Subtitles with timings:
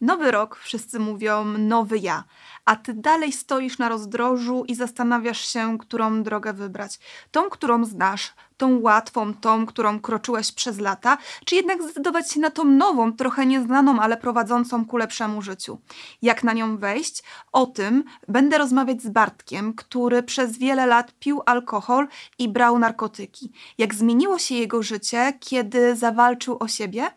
[0.00, 2.24] Nowy rok, wszyscy mówią nowy ja,
[2.64, 6.98] a ty dalej stoisz na rozdrożu i zastanawiasz się, którą drogę wybrać.
[7.30, 12.50] Tą, którą znasz, tą łatwą, tą, którą kroczyłeś przez lata, czy jednak zdecydować się na
[12.50, 15.78] tą nową, trochę nieznaną, ale prowadzącą ku lepszemu życiu.
[16.22, 17.22] Jak na nią wejść?
[17.52, 22.08] O tym będę rozmawiać z Bartkiem, który przez wiele lat pił alkohol
[22.38, 23.52] i brał narkotyki.
[23.78, 27.10] Jak zmieniło się jego życie, kiedy zawalczył o siebie?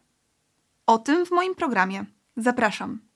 [0.85, 2.05] O tym w moim programie.
[2.41, 3.10] Zapraszam.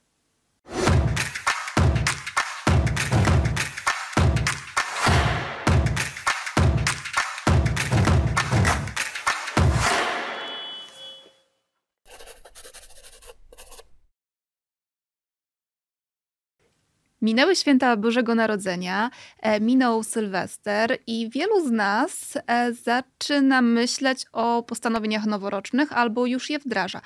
[17.25, 19.11] Minęły święta Bożego Narodzenia,
[19.41, 26.49] e, minął Sylwester i wielu z nas e, zaczyna myśleć o postanowieniach noworocznych albo już
[26.49, 27.01] je wdraża.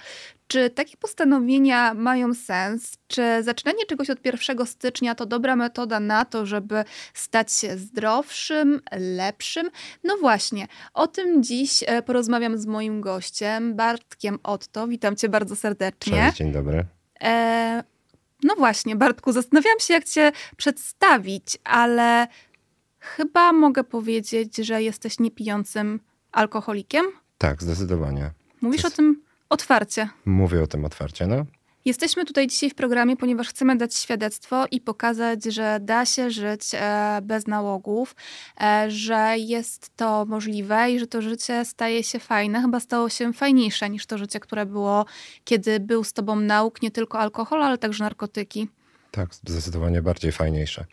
[0.48, 2.98] Czy takie postanowienia mają sens?
[3.08, 8.82] Czy zaczynanie czegoś od 1 stycznia to dobra metoda na to, żeby stać się zdrowszym,
[8.92, 9.70] lepszym?
[10.04, 14.88] No właśnie, o tym dziś e, porozmawiam z moim gościem, Bartkiem Otto.
[14.88, 16.26] Witam cię bardzo serdecznie.
[16.26, 16.86] Cześć, dzień dobry.
[17.24, 17.99] E
[18.44, 22.28] no właśnie, Bartku, zastanawiałam się, jak cię przedstawić, ale
[23.00, 26.00] chyba mogę powiedzieć, że jesteś niepijącym
[26.32, 27.06] alkoholikiem?
[27.38, 28.32] Tak, zdecydowanie.
[28.62, 28.94] Mówisz jest...
[28.94, 30.10] o tym otwarcie.
[30.26, 31.46] Mówię o tym otwarcie, no.
[31.86, 36.62] Jesteśmy tutaj dzisiaj w programie, ponieważ chcemy dać świadectwo i pokazać, że da się żyć
[36.74, 38.16] e, bez nałogów,
[38.62, 42.62] e, że jest to możliwe i że to życie staje się fajne.
[42.62, 45.06] Chyba stało się fajniejsze niż to życie, które było,
[45.44, 48.68] kiedy był z tobą nauk, nie tylko alkohol, ale także narkotyki.
[49.12, 50.86] Tak, zdecydowanie bardziej fajniejsze.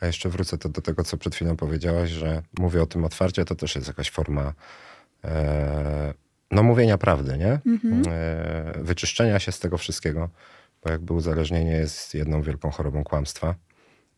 [0.00, 3.44] A jeszcze wrócę to do tego, co przed chwilą powiedziałaś, że mówię o tym otwarcie,
[3.44, 4.52] to też jest jakaś forma
[5.24, 6.14] e,
[6.54, 7.60] no mówienia prawdy, nie?
[7.66, 8.02] Mhm.
[8.08, 10.28] E, wyczyszczenia się z tego wszystkiego,
[10.84, 13.54] bo jakby uzależnienie jest jedną wielką chorobą kłamstwa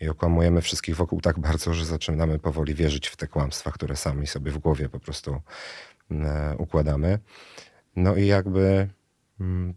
[0.01, 4.27] i okłamujemy wszystkich wokół tak bardzo, że zaczynamy powoli wierzyć w te kłamstwa, które sami
[4.27, 5.41] sobie w głowie po prostu
[6.11, 7.19] e, układamy.
[7.97, 8.89] No i jakby
[9.41, 9.75] mm,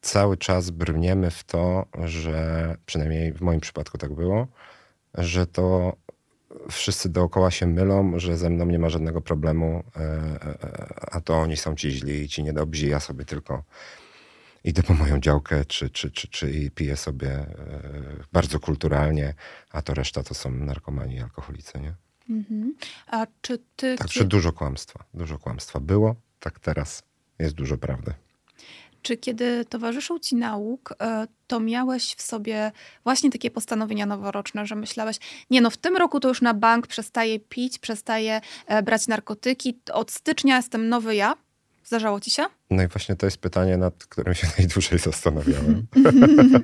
[0.00, 4.46] cały czas brniemy w to, że przynajmniej w moim przypadku tak było,
[5.14, 5.96] że to
[6.70, 11.38] wszyscy dookoła się mylą, że ze mną nie ma żadnego problemu, e, e, a to
[11.38, 13.64] oni są ci źli i ci niedobrzy, ja sobie tylko
[14.64, 17.48] idę po moją działkę, czy, czy, czy, czy i piję sobie e,
[18.32, 19.34] bardzo kulturalnie,
[19.70, 21.94] a to reszta to są narkomani i alkoholicy, nie?
[22.30, 22.74] Mhm.
[23.06, 23.96] A czy ty...
[23.96, 27.02] Także dużo kłamstwa, dużo kłamstwa było, tak teraz
[27.38, 28.14] jest dużo prawdy.
[29.06, 32.72] Czy kiedy towarzyszył ci nauk, e, to miałeś w sobie
[33.04, 35.16] właśnie takie postanowienia noworoczne, że myślałeś,
[35.50, 39.78] nie no, w tym roku to już na bank przestaję pić, przestaję e, brać narkotyki,
[39.92, 41.36] od stycznia jestem nowy ja?
[41.84, 42.44] Zdarzało ci się?
[42.70, 45.86] No i właśnie to jest pytanie, nad którym się najdłużej zastanawiałem.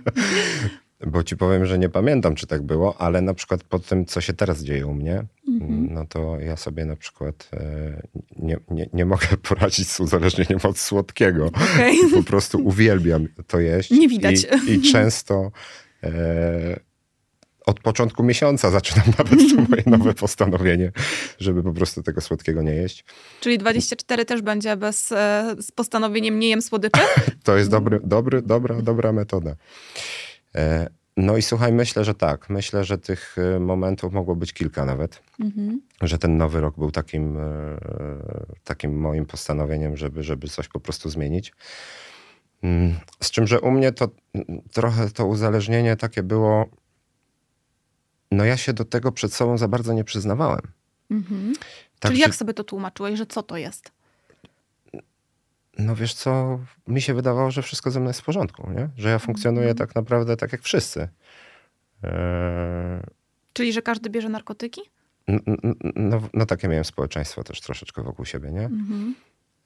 [1.07, 4.21] Bo ci powiem, że nie pamiętam, czy tak było, ale na przykład po tym, co
[4.21, 5.25] się teraz dzieje u mnie,
[5.61, 5.91] mm-hmm.
[5.91, 8.03] no to ja sobie na przykład e,
[8.37, 11.47] nie, nie, nie mogę poradzić z uzależnieniem od słodkiego.
[11.47, 11.93] Okay.
[12.17, 13.91] Po prostu uwielbiam to jeść.
[13.91, 14.47] Nie widać.
[14.69, 15.53] I, i często
[16.03, 16.81] e,
[17.67, 20.93] od początku miesiąca zaczynam nawet to moje nowe postanowienie,
[21.39, 23.05] żeby po prostu tego słodkiego nie jeść.
[23.41, 27.01] Czyli 24 też będzie bez, e, z postanowieniem nie jem słodyczy?
[27.45, 29.57] to jest dobry, dobry, dobra, dobra metoda.
[30.55, 32.51] E, no i słuchaj, myślę, że tak.
[32.51, 35.23] Myślę, że tych e, momentów mogło być kilka nawet.
[35.41, 35.81] Mhm.
[36.01, 37.79] Że ten nowy rok był takim, e,
[38.65, 41.53] takim moim postanowieniem, żeby, żeby coś po prostu zmienić.
[42.63, 44.09] Mm, z czym, że u mnie to
[44.73, 46.67] trochę to uzależnienie takie było.
[48.31, 50.63] No ja się do tego przed sobą za bardzo nie przyznawałem.
[51.11, 51.53] Mhm.
[52.01, 53.93] Tak, Czyli jak sobie to tłumaczyłeś, że co to jest?
[55.79, 58.89] No wiesz co, mi się wydawało, że wszystko ze mną jest w porządku, nie?
[58.97, 59.77] że ja funkcjonuję mm.
[59.77, 61.09] tak naprawdę tak jak wszyscy.
[62.03, 62.11] Eee...
[63.53, 64.81] Czyli, że każdy bierze narkotyki?
[65.29, 65.39] No,
[65.97, 68.69] no, no, takie miałem społeczeństwo też troszeczkę wokół siebie, nie?
[68.69, 69.13] Mm-hmm.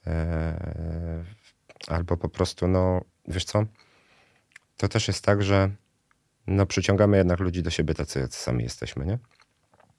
[0.07, 1.25] Eee...
[1.89, 3.65] Albo po prostu, no wiesz co,
[4.77, 5.71] to też jest tak, że
[6.47, 9.19] no przyciągamy jednak ludzi do siebie tacy, jak sami jesteśmy, nie?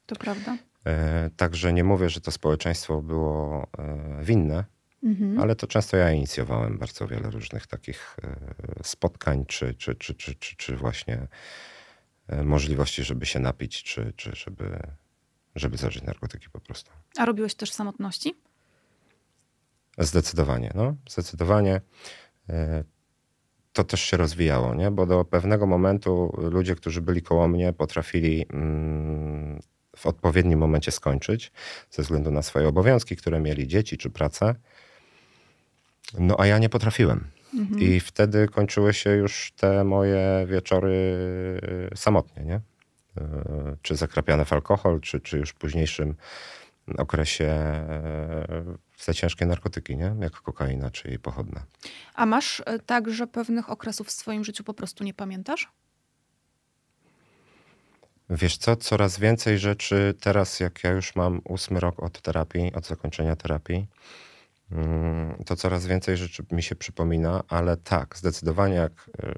[0.06, 0.58] To prawda.
[0.86, 4.64] Eee, także nie mówię, że to społeczeństwo było e, winne,
[5.04, 5.40] Mhm.
[5.40, 10.36] Ale to często ja inicjowałem bardzo wiele różnych takich e, spotkań, czy, czy, czy, czy,
[10.36, 11.28] czy, czy właśnie
[12.28, 14.80] e, możliwości, żeby się napić, czy, czy żeby,
[15.56, 16.92] żeby zażyć narkotyki po prostu.
[17.18, 18.36] A robiłeś też samotności?
[19.98, 20.96] Zdecydowanie, no.
[21.10, 21.82] Zdecydowanie.
[22.50, 22.84] E,
[23.74, 24.92] to też się rozwijało, nie?
[24.92, 29.60] Bo do pewnego momentu ludzie, którzy byli koło mnie, potrafili mm,
[29.98, 31.52] w odpowiednim momencie skończyć
[31.90, 34.56] ze względu na swoje obowiązki, które mieli, dzieci czy pracę.
[36.20, 37.28] No a ja nie potrafiłem.
[37.54, 37.82] Mhm.
[37.82, 41.20] I wtedy kończyły się już te moje wieczory
[41.96, 42.62] samotnie, nie?
[43.82, 46.16] Czy zakrapiane w alkohol, czy, czy już w późniejszym
[46.98, 47.54] okresie
[49.00, 50.16] za ciężkie narkotyki, nie?
[50.20, 51.62] jak kokaina czy jej pochodne.
[52.16, 55.70] A masz tak, że pewnych okresów w swoim życiu po prostu nie pamiętasz?
[58.30, 62.88] Wiesz co, coraz więcej rzeczy teraz, jak ja już mam ósmy rok od terapii, od
[62.88, 63.88] zakończenia terapii,
[65.46, 69.34] to coraz więcej rzeczy mi się przypomina, ale tak, zdecydowanie jak e,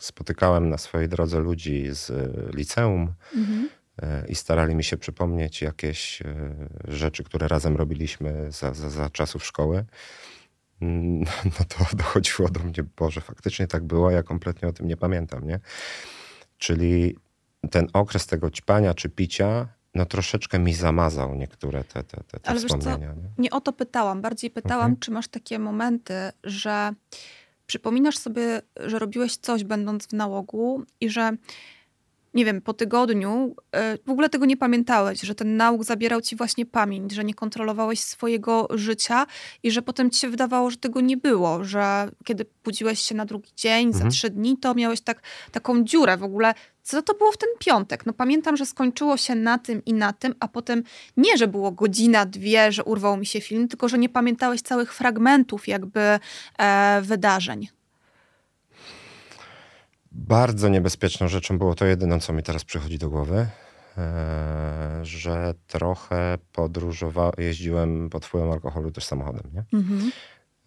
[0.00, 2.12] spotykałem na swojej drodze ludzi z
[2.54, 3.68] liceum mhm.
[4.02, 6.22] E, i starali mi się przypomnieć jakieś
[6.88, 9.84] rzeczy, które razem robiliśmy za, za, za czasów szkoły,
[10.80, 11.24] mm,
[11.58, 15.46] no to dochodziło do mnie, Boże, faktycznie tak było, ja kompletnie o tym nie pamiętam,
[15.46, 15.60] nie?
[16.58, 17.16] Czyli
[17.70, 22.50] ten okres tego ćpania czy picia no troszeczkę mi zamazał niektóre te, te, te, te
[22.50, 23.14] Ale wspomnienia.
[23.14, 23.28] Nie?
[23.38, 23.50] nie?
[23.50, 24.22] o to pytałam.
[24.22, 25.00] Bardziej pytałam, okay.
[25.00, 26.14] czy masz takie momenty,
[26.44, 26.92] że
[27.66, 31.32] przypominasz sobie, że robiłeś coś będąc w nałogu i że
[32.38, 36.36] nie wiem, po tygodniu e, w ogóle tego nie pamiętałeś, że ten nauk zabierał ci
[36.36, 39.26] właśnie pamięć, że nie kontrolowałeś swojego życia
[39.62, 43.24] i że potem ci się wydawało, że tego nie było, że kiedy budziłeś się na
[43.24, 44.04] drugi dzień, mhm.
[44.04, 46.54] za trzy dni, to miałeś tak, taką dziurę w ogóle.
[46.82, 48.06] Co to było w ten piątek?
[48.06, 50.82] No pamiętam, że skończyło się na tym i na tym, a potem
[51.16, 54.94] nie, że było godzina, dwie, że urwał mi się film, tylko że nie pamiętałeś całych
[54.94, 56.00] fragmentów jakby
[56.58, 57.68] e, wydarzeń.
[60.18, 63.46] Bardzo niebezpieczną rzeczą było to jedyne, co mi teraz przychodzi do głowy,
[63.98, 69.64] e, że trochę podróżowałem, jeździłem pod wpływem alkoholu też samochodem, nie?
[69.78, 70.12] Mhm.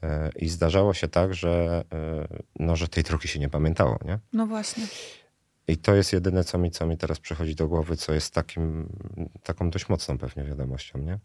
[0.03, 2.27] E, I zdarzało się tak, że, e,
[2.59, 4.19] no, że tej drogi się nie pamiętało, nie?
[4.33, 4.83] No właśnie.
[5.67, 8.89] I to jest jedyne, co mi, co mi teraz przychodzi do głowy, co jest takim,
[9.43, 11.19] taką dość mocną pewnie wiadomością, nie?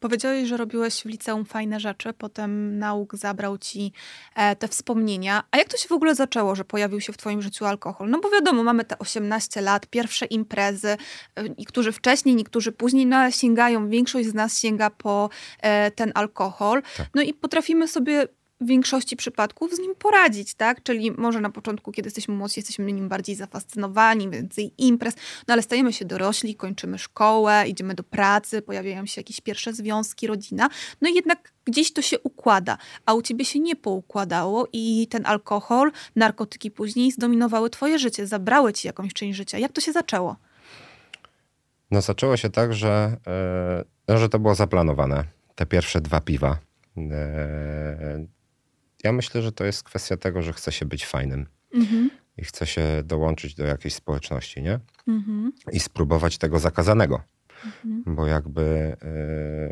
[0.00, 3.92] Powiedziałeś, że robiłeś w liceum fajne rzeczy, potem nauk zabrał ci
[4.34, 5.42] e, te wspomnienia.
[5.50, 8.10] A jak to się w ogóle zaczęło, że pojawił się w twoim życiu alkohol?
[8.10, 13.16] No bo wiadomo, mamy te 18 lat, pierwsze imprezy, e, niektórzy wcześniej, niektórzy później, no
[13.16, 15.30] ale sięgają, większość z nas sięga po
[15.60, 16.82] e, ten alkohol.
[16.96, 17.06] Tak.
[17.14, 18.28] No i potrafimy sobie
[18.60, 20.82] w większości przypadków z nim poradzić, tak?
[20.82, 25.14] Czyli może na początku, kiedy jesteśmy młodsi, jesteśmy nim bardziej zafascynowani, więcej imprez,
[25.48, 30.26] no ale stajemy się dorośli, kończymy szkołę, idziemy do pracy, pojawiają się jakieś pierwsze związki,
[30.26, 30.68] rodzina,
[31.00, 35.26] no i jednak gdzieś to się układa, a u ciebie się nie poukładało i ten
[35.26, 39.58] alkohol, narkotyki później zdominowały twoje życie, zabrały ci jakąś część życia.
[39.58, 40.36] Jak to się zaczęło?
[41.90, 43.16] No zaczęło się tak, że,
[44.08, 45.24] yy, że to było zaplanowane.
[45.54, 46.58] Te pierwsze dwa piwa.
[46.96, 47.02] Yy,
[49.04, 51.46] ja myślę, że to jest kwestia tego, że chce się być fajnym.
[51.74, 52.10] Mhm.
[52.36, 54.80] I chce się dołączyć do jakiejś społeczności, nie?
[55.08, 55.52] Mhm.
[55.72, 57.22] I spróbować tego zakazanego.
[57.64, 58.14] Mhm.
[58.14, 58.96] Bo jakby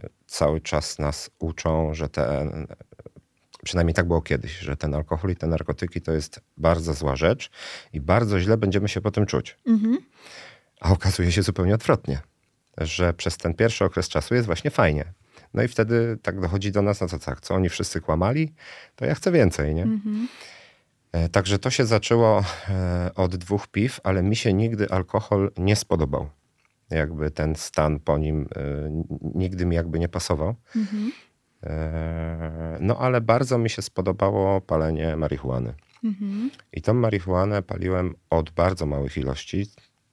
[0.01, 2.67] y, cały czas nas uczą, że ten,
[3.65, 7.51] przynajmniej tak było kiedyś, że ten alkohol i te narkotyki to jest bardzo zła rzecz
[7.93, 9.57] i bardzo źle będziemy się potem czuć.
[9.67, 9.99] Mhm.
[10.81, 12.21] A okazuje się zupełnie odwrotnie,
[12.79, 15.13] że przez ten pierwszy okres czasu jest właśnie fajnie.
[15.55, 18.55] No i wtedy tak dochodzi do nas, no to tak, co oni wszyscy kłamali,
[18.97, 19.83] to ja chcę więcej, nie?
[19.83, 20.29] Mhm.
[21.13, 25.77] E, także to się zaczęło e, od dwóch piw, ale mi się nigdy alkohol nie
[25.77, 26.29] spodobał.
[26.91, 29.05] Jakby ten stan po nim e,
[29.35, 30.55] nigdy mi jakby nie pasował.
[30.77, 31.13] Mhm.
[32.81, 35.75] No ale bardzo mi się spodobało palenie marihuany.
[36.05, 36.51] Mhm.
[36.73, 39.67] I tą marihuanę paliłem od bardzo małych ilości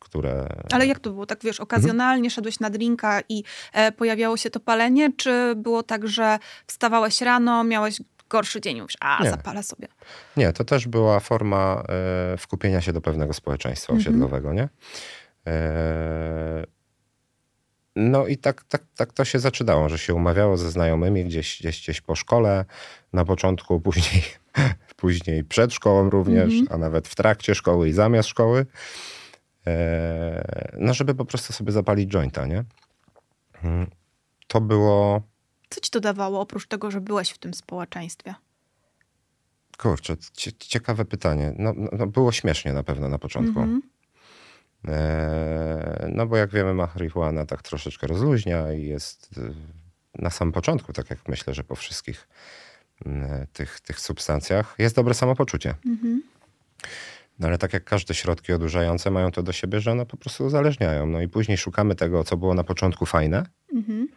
[0.05, 0.47] które...
[0.71, 1.25] Ale jak to było?
[1.25, 2.29] Tak wiesz, okazjonalnie mhm.
[2.29, 3.43] szedłeś na drinka i
[3.74, 8.97] e, pojawiało się to palenie, czy było tak, że wstawałeś rano, miałeś gorszy dzień, mówisz,
[9.00, 9.29] a nie.
[9.29, 9.88] zapalę sobie.
[10.38, 11.83] Nie, to też była forma
[12.33, 14.01] e, wkupienia się do pewnego społeczeństwa mhm.
[14.01, 14.69] osiedlowego, nie?
[15.47, 16.65] E,
[17.95, 21.81] no i tak, tak, tak to się zaczynało, że się umawiało ze znajomymi gdzieś, gdzieś,
[21.81, 22.65] gdzieś po szkole,
[23.13, 24.24] na początku, później,
[24.95, 26.67] później przed szkołą również, mhm.
[26.71, 28.65] a nawet w trakcie szkoły i zamiast szkoły.
[29.67, 32.63] E, no żeby po prostu sobie zapalić jointa, nie?
[33.53, 33.88] Hmm.
[34.48, 35.22] To było...
[35.69, 38.36] Co ci to dawało, oprócz tego, że byłeś w tym społeczeństwie?
[39.77, 40.15] Kurczę,
[40.60, 41.53] ciekawe pytanie.
[41.57, 43.60] No, no, no, było śmiesznie na pewno na początku.
[43.60, 44.91] Mm -hmm.
[44.91, 50.93] e, no bo jak wiemy, marihuana tak troszeczkę rozluźnia i jest e, na samym początku,
[50.93, 52.27] tak jak myślę, że po wszystkich
[53.05, 55.75] e, tych, tych substancjach, jest dobre samopoczucie.
[55.86, 56.36] Mm -hmm.
[57.39, 60.45] No ale tak jak każde środki odurzające mają to do siebie, że one po prostu
[60.45, 61.05] uzależniają.
[61.05, 63.45] No i później szukamy tego, co było na początku fajne.
[63.73, 64.07] Mhm.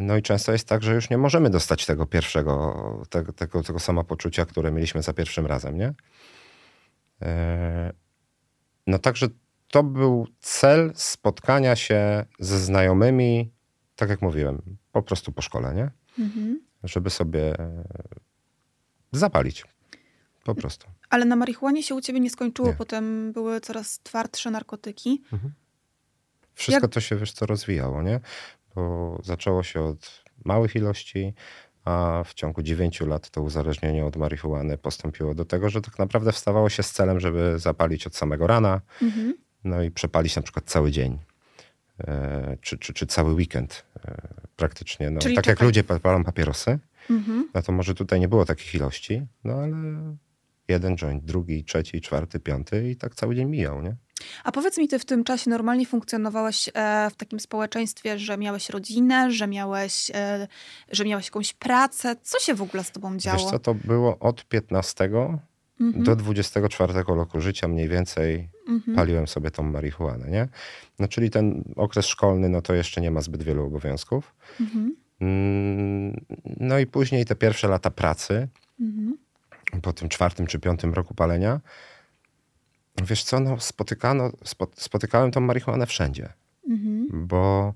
[0.00, 3.78] No i często jest tak, że już nie możemy dostać tego pierwszego, tego, tego, tego
[3.78, 5.94] samopoczucia, które mieliśmy za pierwszym razem, nie?
[7.22, 7.92] E,
[8.86, 9.26] no także
[9.68, 13.52] to był cel spotkania się ze znajomymi,
[13.96, 14.62] tak jak mówiłem,
[14.92, 15.90] po prostu po szkole, nie?
[16.18, 16.60] Mhm.
[16.84, 17.54] Żeby sobie
[19.12, 19.64] zapalić.
[20.44, 20.86] Po prostu.
[21.10, 22.74] Ale na marihuanie się u ciebie nie skończyło, Nie.
[22.74, 25.22] potem były coraz twardsze narkotyki.
[26.54, 28.20] Wszystko Jak- to się, wiesz co, rozwijało, nie?
[28.74, 31.34] Bo zaczęło się od małych ilości,
[31.84, 36.32] a w ciągu 9 lat to uzależnienie od marihuany postąpiło do tego, że tak naprawdę
[36.32, 39.34] wstawało się z celem, żeby zapalić od samego rana, Mhm.
[39.64, 41.18] no i przepalić na przykład cały dzień.
[42.00, 45.10] E, czy, czy, czy cały weekend e, praktycznie.
[45.10, 45.68] No, Czyli tak jak czekaj.
[45.68, 46.78] ludzie pa- palą papierosy,
[47.10, 47.48] Mhm.
[47.54, 49.76] no to może tutaj nie było takich ilości, no ale
[50.68, 53.96] jeden joint, drugi, trzeci, czwarty, piąty i tak cały dzień mijał, nie?
[54.44, 58.70] A powiedz mi, ty w tym czasie normalnie funkcjonowałeś e, w takim społeczeństwie, że miałeś
[58.70, 60.48] rodzinę, że miałeś, e,
[60.92, 62.16] że miałeś jakąś pracę.
[62.22, 63.38] Co się w ogóle z tobą działo?
[63.38, 65.10] Wiesz co, to było od 15
[65.80, 66.04] Mhm.
[66.04, 68.96] do 24 roku życia mniej więcej Mhm.
[68.96, 70.48] paliłem sobie tą marihuanę, nie?
[70.98, 74.34] No czyli ten okres szkolny, no to jeszcze nie ma zbyt wielu obowiązków.
[74.60, 74.96] Mhm.
[75.20, 76.24] Mm,
[76.60, 78.48] No i później te pierwsze lata pracy,
[78.80, 79.18] Mhm.
[79.82, 81.60] Po tym czwartym czy piątym roku palenia,
[83.02, 86.32] wiesz co, no spotykano, spo, spotykałem tą marihuanę wszędzie,
[86.68, 87.08] Mhm.
[87.26, 87.74] bo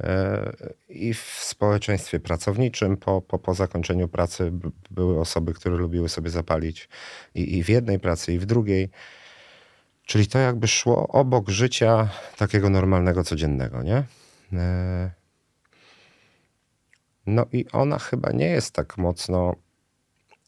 [0.00, 0.52] e,
[0.88, 4.52] i w społeczeństwie pracowniczym po, po, po zakończeniu pracy
[4.90, 6.88] były osoby, które lubiły sobie zapalić
[7.34, 8.90] i, i w jednej pracy, i w drugiej.
[10.06, 14.04] Czyli to jakby szło obok życia takiego normalnego, codziennego, nie?
[14.52, 15.10] E,
[17.26, 19.54] No i ona chyba nie jest tak mocno.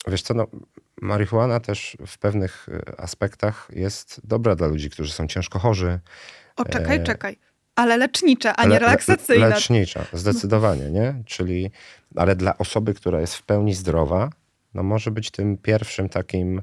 [0.09, 0.47] Wiesz co, no,
[1.03, 6.01] marihuana też w pewnych e, aspektach jest dobra dla ludzi, którzy są ciężko chorzy.
[6.57, 7.37] O, czekaj, E, czekaj.
[7.77, 9.47] Ale lecznicza, a nie Le- le- relaksacyjna.
[9.47, 11.23] Lecznicza, zdecydowanie, nie?
[11.27, 11.71] Czyli,
[12.17, 14.31] ale dla osoby, która jest w pełni zdrowa,
[14.75, 16.63] no może być tym pierwszym takim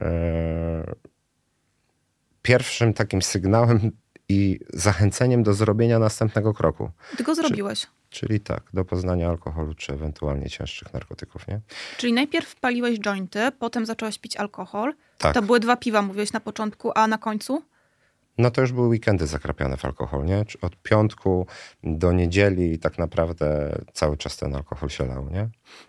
[0.00, 0.94] e,
[2.42, 3.92] pierwszym takim sygnałem
[4.28, 6.90] i zachęceniem do zrobienia następnego kroku.
[7.16, 7.86] Ty go zrobiłeś.
[8.10, 11.60] Czyli tak, do poznania alkoholu, czy ewentualnie cięższych narkotyków, nie?
[11.96, 14.94] Czyli najpierw paliłeś jointy, potem zacząłeś pić alkohol.
[15.18, 15.34] Tak.
[15.34, 17.62] To były dwa piwa, mówiłeś na początku, a na końcu?
[18.38, 20.44] No to już były weekendy zakrapiane w alkohol, nie?
[20.62, 21.46] Od piątku
[21.84, 25.48] do niedzieli tak naprawdę cały czas ten alkohol się lał, nie?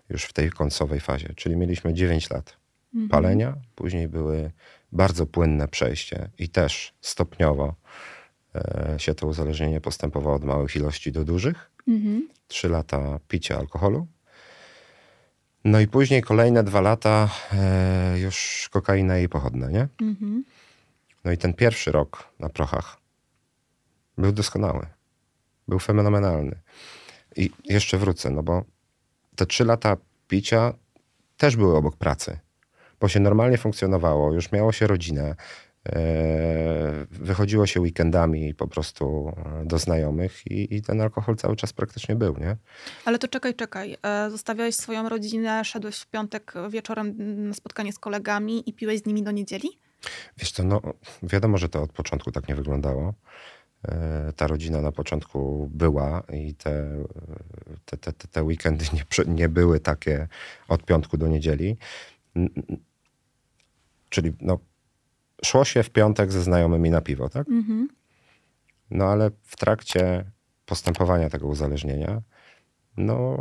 [0.09, 1.33] Już w tej końcowej fazie.
[1.35, 2.57] Czyli mieliśmy 9 lat
[2.93, 3.09] Mhm.
[3.09, 4.51] palenia, później były
[4.91, 7.75] bardzo płynne przejście i też stopniowo
[8.55, 11.70] e, się to uzależnienie postępowało od małych ilości do dużych.
[11.87, 12.29] Mhm.
[12.47, 14.07] 3 lata picia alkoholu.
[15.63, 19.87] No i później kolejne dwa lata e, już kokaina i pochodne, nie?
[20.01, 20.43] Mhm.
[21.23, 22.97] No i ten pierwszy rok na prochach
[24.17, 24.87] był doskonały.
[25.67, 26.59] Był fenomenalny.
[27.35, 28.63] I jeszcze wrócę, no bo
[29.35, 29.97] te trzy lata
[30.27, 30.73] picia
[31.37, 32.39] też były obok pracy,
[32.99, 35.35] bo się normalnie funkcjonowało, już miało się rodzinę,
[37.11, 42.15] wychodziło się weekendami po prostu e, do znajomych i, i ten alkohol cały czas praktycznie
[42.15, 42.57] był, nie?
[43.05, 43.97] Ale to czekaj, czekaj.
[44.03, 47.15] E, Zostawiałeś swoją rodzinę, szedłeś w piątek wieczorem
[47.47, 49.69] na spotkanie z kolegami i piłeś z nimi do niedzieli?
[50.37, 50.81] Wiesz co, no
[51.23, 53.13] wiadomo, że to od początku tak nie wyglądało.
[53.87, 57.03] E, Ta rodzina na początku była i te,
[57.85, 60.27] te, te, te- weekendy nie, nie były takie
[60.67, 61.77] od piątku do niedzieli.
[64.09, 64.59] Czyli no,
[65.43, 67.47] szło się w piątek ze znajomymi na piwo, tak?
[67.49, 67.89] Mhm.
[68.91, 70.31] No ale w trakcie
[70.65, 72.21] postępowania tego uzależnienia,
[72.97, 73.37] no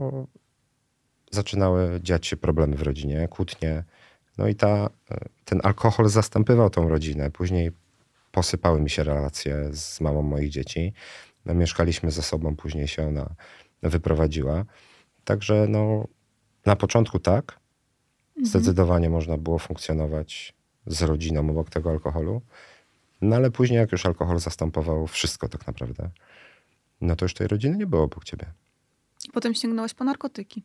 [1.30, 3.84] zaczynały dziać się problemy w rodzinie, kłótnie.
[4.38, 7.30] No i ta, e, ten alkohol zastępywał tą rodzinę.
[7.30, 7.70] Później
[8.32, 10.92] posypały mi się relacje z mamą moich dzieci.
[11.44, 13.34] No, mieszkaliśmy ze sobą, później się ona
[13.82, 14.64] wyprowadziła.
[15.24, 16.04] Także no,
[16.66, 17.60] na początku tak,
[18.42, 22.42] zdecydowanie można było funkcjonować z rodziną obok tego alkoholu.
[23.20, 26.10] No ale później, jak już alkohol zastępował wszystko tak naprawdę,
[27.00, 28.46] no to już tej rodziny nie było obok ciebie.
[29.28, 30.62] I potem sięgnąłeś po narkotyki.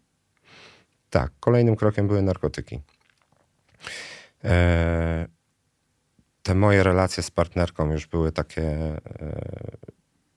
[1.09, 2.81] Tak, kolejnym krokiem były narkotyki.
[4.43, 5.27] E,
[6.43, 8.63] te moje relacje z partnerką już były takie.
[8.63, 9.77] E,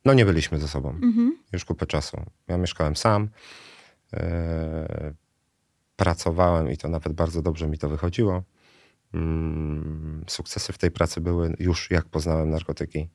[0.05, 1.39] no, nie byliśmy ze sobą Mhm.
[1.53, 2.17] już kupę czasu.
[2.49, 3.29] Ja mieszkałem sam,
[4.13, 5.13] e,
[5.97, 8.43] pracowałem i to nawet bardzo dobrze mi to wychodziło.
[9.15, 13.09] Mm, sukcesy w tej pracy były już jak poznałem narkotyki.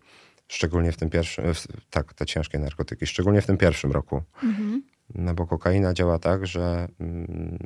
[0.47, 4.23] Szczególnie w tym pierwszym, w- tak, te ciężkie narkotyki, szczególnie w tym pierwszym roku.
[4.43, 4.83] Mhm.
[5.15, 7.57] No bo kokaina działa tak, że mm,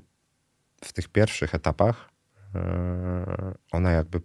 [0.86, 2.10] w tych pierwszych etapach
[2.56, 4.22] e, ona jakby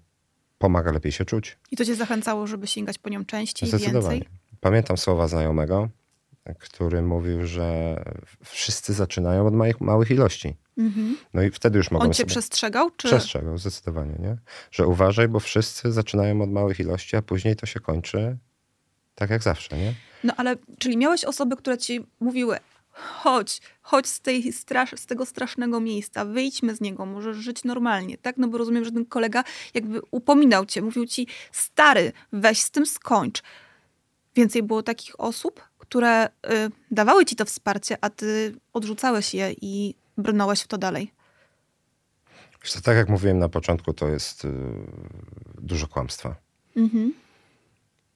[0.58, 1.58] pomaga lepiej się czuć.
[1.70, 4.18] I to cię zachęcało, żeby sięgać po nią częściej, Zdecydowanie.
[4.20, 4.38] więcej?
[4.60, 5.88] Pamiętam słowa znajomego,
[6.58, 7.96] który mówił, że
[8.44, 10.56] wszyscy zaczynają od małych, małych ilości.
[10.78, 11.16] Mhm.
[11.34, 12.30] No i wtedy już mogą On cię sobie...
[12.30, 12.90] przestrzegał?
[12.90, 13.08] Czy...
[13.08, 14.36] Przestrzegał, zdecydowanie, nie?
[14.70, 18.36] Że uważaj, bo wszyscy zaczynają od małych ilości, a później to się kończy
[19.14, 19.94] tak jak zawsze, nie?
[20.24, 22.58] No ale, czyli miałeś osoby, które ci mówiły,
[22.90, 28.18] chodź, chodź z, tej strasz, z tego strasznego miejsca, wyjdźmy z niego, możesz żyć normalnie,
[28.18, 28.36] tak?
[28.36, 32.86] No bo rozumiem, że ten kolega jakby upominał cię, mówił ci, stary, weź z tym
[32.86, 33.42] skończ.
[34.36, 36.30] Więcej było takich osób, które y,
[36.90, 41.12] dawały ci to wsparcie, a ty odrzucałeś je i brnąłeś w to dalej.
[42.62, 44.48] Wiesz, to tak jak mówiłem na początku, to jest y,
[45.60, 46.36] dużo kłamstwa.
[46.76, 47.14] Mhm.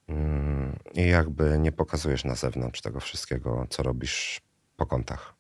[0.08, 4.40] Mm, I jakby nie pokazujesz na zewnątrz tego wszystkiego, co robisz
[4.76, 5.34] po kątach.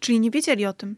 [0.00, 0.96] Czyli nie wiedzieli o tym?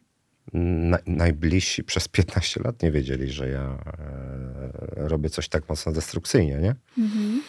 [0.52, 6.56] Na, najbliżsi przez 15 lat nie wiedzieli, że ja e, robię coś tak mocno destrukcyjnie,
[6.56, 6.74] nie?
[6.98, 7.42] Mhm.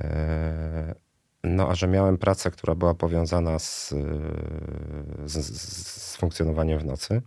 [0.00, 0.94] E,
[1.44, 3.94] no, a że miałem pracę, która była powiązana z,
[5.26, 5.36] z,
[5.86, 7.22] z funkcjonowaniem w nocy,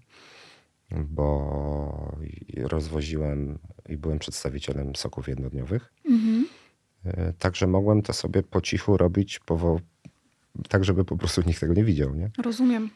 [0.91, 2.17] bo
[2.57, 5.93] rozwoziłem i byłem przedstawicielem soków jednodniowych.
[6.09, 6.47] Mhm.
[7.05, 9.79] E, także mogłem to sobie po cichu robić, powo-
[10.69, 12.15] tak żeby po prostu nikt tego nie widział.
[12.15, 12.31] Nie?
[12.37, 12.89] Rozumiem.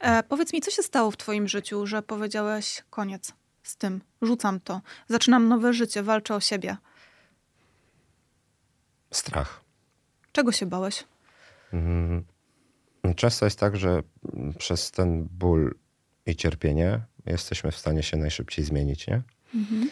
[0.00, 4.60] E, powiedz mi, co się stało w Twoim życiu, że powiedziałeś koniec z tym, rzucam
[4.60, 6.76] to, zaczynam nowe życie, walczę o siebie?
[9.10, 9.67] Strach.
[10.38, 11.04] Czego się bałeś?
[11.72, 12.24] Mm,
[13.16, 14.02] często jest tak, że
[14.58, 15.74] przez ten ból
[16.26, 19.22] i cierpienie jesteśmy w stanie się najszybciej zmienić, nie?
[19.54, 19.90] Mhm.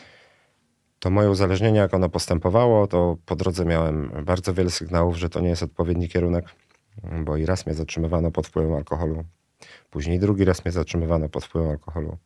[0.99, 5.41] To moje uzależnienie, jak ono postępowało, to po drodze miałem bardzo wiele sygnałów, że to
[5.41, 6.45] nie jest odpowiedni kierunek,
[7.25, 9.25] bo i raz mnie zatrzymywano pod wpływem alkoholu,
[9.91, 12.17] później drugi raz mnie zatrzymywano pod wpływem alkoholu.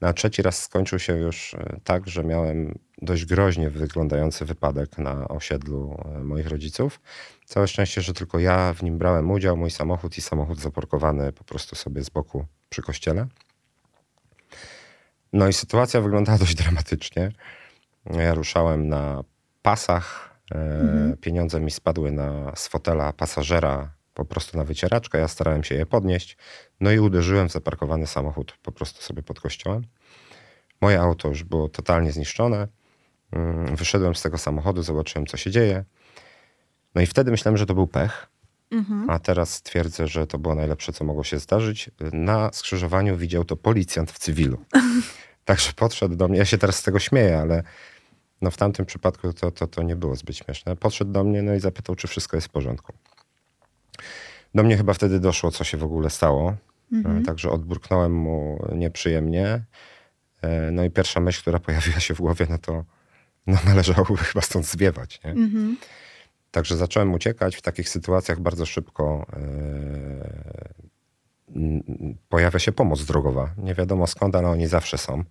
[0.00, 5.28] Na trzeci raz skończył się już e, tak, że miałem dość groźnie wyglądający wypadek na
[5.28, 7.00] osiedlu e, moich rodziców.
[7.44, 11.44] Całe szczęście, że tylko ja w nim brałem udział, mój samochód i samochód zaparkowany po
[11.44, 13.26] prostu sobie z boku przy kościele.
[15.32, 17.32] No i sytuacja wyglądała dość dramatycznie.
[18.10, 19.24] Ja ruszałem na
[19.62, 21.16] pasach, e, mhm.
[21.16, 25.18] pieniądze mi spadły na, z fotela pasażera po prostu na wycieraczkę.
[25.18, 26.36] Ja starałem się je podnieść.
[26.80, 29.82] No i uderzyłem w zaparkowany samochód po prostu sobie pod kościołem.
[30.80, 32.68] Moje auto już było totalnie zniszczone.
[33.32, 35.84] Mm, wyszedłem z tego samochodu, zobaczyłem, co się dzieje.
[36.94, 38.26] No i wtedy myślałem, że to był pech.
[38.70, 39.10] Mhm.
[39.10, 41.90] A teraz twierdzę, że to było najlepsze, co mogło się zdarzyć.
[42.12, 44.58] Na skrzyżowaniu widział to policjant w cywilu.
[45.44, 46.38] Także podszedł do mnie.
[46.38, 47.62] Ja się teraz z tego śmieję, ale
[48.40, 50.76] no w tamtym przypadku to, to, to nie było zbyt śmieszne.
[50.76, 52.92] Podszedł do mnie no i zapytał, czy wszystko jest w porządku.
[54.54, 56.56] Do mnie chyba wtedy doszło, co się w ogóle stało.
[56.92, 57.24] Mhm.
[57.24, 59.64] Także odburknąłem mu nieprzyjemnie.
[60.42, 62.84] E, no i pierwsza myśl, która pojawiła się w głowie, no to
[63.46, 65.20] no należałoby chyba stąd zwiewać.
[65.24, 65.30] Nie?
[65.30, 65.76] Mhm.
[66.50, 67.56] Także zacząłem uciekać.
[67.56, 69.26] W takich sytuacjach bardzo szybko
[71.54, 73.50] yy, pojawia się pomoc drogowa.
[73.58, 75.24] Nie wiadomo skąd, ale oni zawsze są.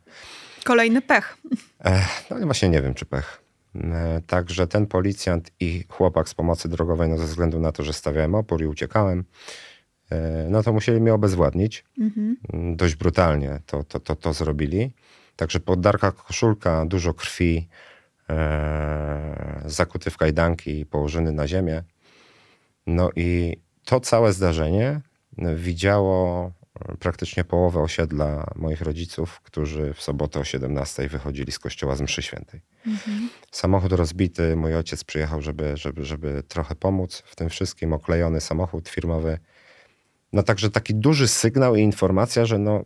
[0.63, 1.38] Kolejny pech.
[1.86, 3.47] E, no właśnie nie wiem, czy pech.
[3.75, 7.93] E, także ten policjant i chłopak z pomocy drogowej, no ze względu na to, że
[7.93, 9.23] stawiałem opór i uciekałem,
[10.12, 11.86] e, no to musieli mnie obezwładnić.
[11.99, 12.38] Mhm.
[12.75, 14.91] Dość brutalnie to, to, to, to zrobili.
[15.36, 17.67] Także poddarka koszulka, dużo krwi,
[18.30, 21.84] e, zakuty w kajdanki, położony na ziemię.
[22.88, 25.01] No i to całe zdarzenie
[25.56, 26.51] widziało
[27.00, 32.22] praktycznie połowę osiedla moich rodziców, którzy w sobotę o 17 wychodzili z kościoła z mszy
[32.22, 32.62] świętej.
[32.86, 33.30] Mhm.
[33.52, 38.90] Samochód rozbity, mój ojciec przyjechał, żeby, żeby, żeby trochę pomóc w tym wszystkim, oklejony samochód
[38.90, 39.40] firmowy.
[40.34, 42.84] No także taki duży sygnał i informacja, że no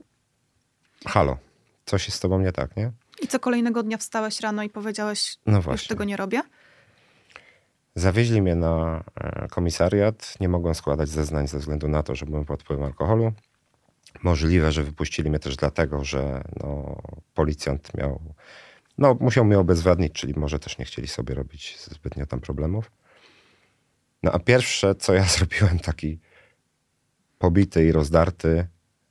[1.06, 1.38] halo,
[1.86, 2.92] coś jest z tobą nie tak, nie?
[3.22, 5.84] I co kolejnego dnia wstałeś rano i powiedziałeś, no właśnie.
[5.84, 6.42] już tego nie robię?
[7.96, 10.36] Zawieźli mnie na e, komisariat.
[10.40, 13.32] Nie mogłem składać zeznań ze względu na to, że byłem pod wpływem alkoholu.
[14.24, 17.02] Możliwe, że wypuścili mnie też dlatego, że no,
[17.34, 18.34] policjant miał,
[18.98, 22.92] no, musiał mnie obezwładnić, czyli może też nie chcieli sobie robić zbytnio tam problemów.
[24.24, 26.20] No a pierwsze, co ja zrobiłem, taki
[27.40, 28.68] pobity i rozdarty,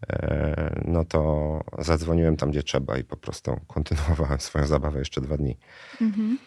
[0.08, 5.36] e, no to zadzwoniłem tam, gdzie trzeba i po prostu kontynuowałem swoją zabawę jeszcze dwa
[5.36, 5.58] dni.
[6.00, 6.38] Mhm.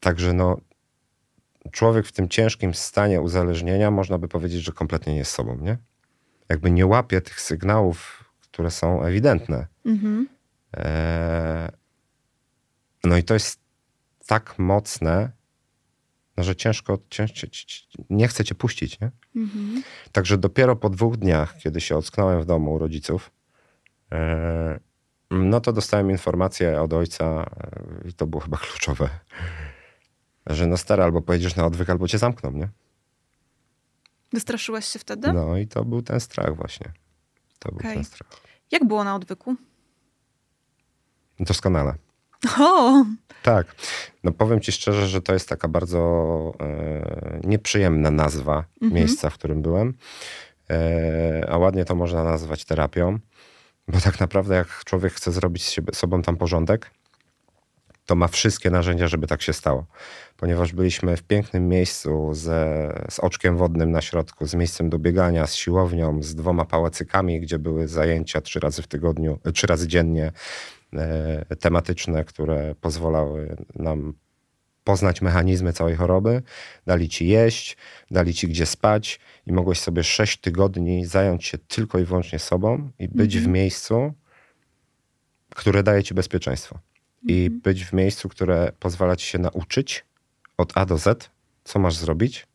[0.00, 0.60] Także no,
[1.70, 5.78] człowiek w tym ciężkim stanie uzależnienia, można by powiedzieć, że kompletnie nie jest sobą, nie?
[6.48, 9.66] Jakby nie łapie tych sygnałów, które są ewidentne.
[9.84, 10.28] Mhm.
[10.76, 11.72] E...
[13.04, 13.60] No i to jest
[14.26, 15.30] tak mocne,
[16.36, 17.46] no, że ciężko, ciężko
[18.10, 19.00] nie chce cię puścić.
[19.00, 19.10] Nie?
[19.36, 19.82] Mhm.
[20.12, 23.30] Także dopiero po dwóch dniach, kiedy się ocknąłem w domu u rodziców,
[24.12, 24.80] e...
[25.30, 27.24] no to dostałem informację od ojca,
[28.04, 29.08] e, i to było chyba kluczowe,
[30.46, 32.68] że no stary, albo pojedziesz na odwyk, albo cię zamkną, nie?
[34.32, 35.32] Wystraszyłeś się wtedy?
[35.32, 36.92] No i to był ten strach właśnie.
[37.58, 37.82] To okay.
[37.82, 38.30] był ten strach.
[38.70, 39.56] Jak było na odwyku?
[41.40, 41.94] Doskonale.
[42.58, 43.04] O!
[43.42, 43.74] Tak.
[44.24, 48.92] No powiem ci szczerze, że to jest taka bardzo e, nieprzyjemna nazwa mhm.
[48.92, 49.94] miejsca, w którym byłem.
[50.70, 53.18] e, a ładnie to można nazwać terapią,
[53.88, 56.90] bo tak naprawdę jak człowiek chce zrobić z siebie, sobą tam porządek,
[58.06, 59.86] to ma wszystkie narzędzia, żeby tak się stało.
[60.36, 65.46] Ponieważ byliśmy w pięknym miejscu ze, z oczkiem wodnym na środku, z miejscem do biegania,
[65.46, 70.32] z siłownią, z dwoma pałacykami, gdzie były zajęcia trzy razy w tygodniu, trzy razy dziennie
[70.94, 74.14] e, tematyczne, które pozwalały nam
[74.84, 76.42] poznać mechanizmy całej choroby,
[76.86, 77.76] dali ci jeść,
[78.10, 82.90] dali ci gdzie spać i mogłeś sobie sześć tygodni zająć się tylko i wyłącznie sobą
[82.98, 83.44] i być mhm.
[83.44, 84.12] w miejscu,
[85.50, 86.78] które daje ci bezpieczeństwo.
[87.26, 87.60] I mhm.
[87.60, 90.04] być w miejscu, które pozwala ci się nauczyć
[90.56, 91.30] od A do Z,
[91.64, 92.46] co masz zrobić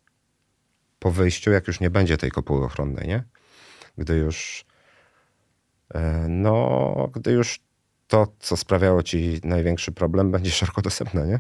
[0.99, 3.23] po wyjściu, jak już nie będzie tej kopuły ochronnej, nie?
[3.97, 4.65] Gdy już
[5.93, 7.60] e, no, gdy już
[8.07, 11.39] to, co sprawiało ci największy problem, będzie szeroko dostępne, nie?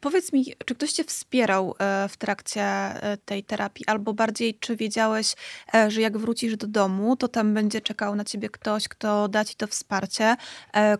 [0.00, 4.76] Powiedz mi, czy ktoś cię wspierał e, w trakcie e, tej terapii, albo bardziej, czy
[4.76, 5.34] wiedziałeś,
[5.74, 9.44] e, że jak wrócisz do domu, to tam będzie czekał na ciebie ktoś, kto da
[9.44, 10.36] ci to wsparcie,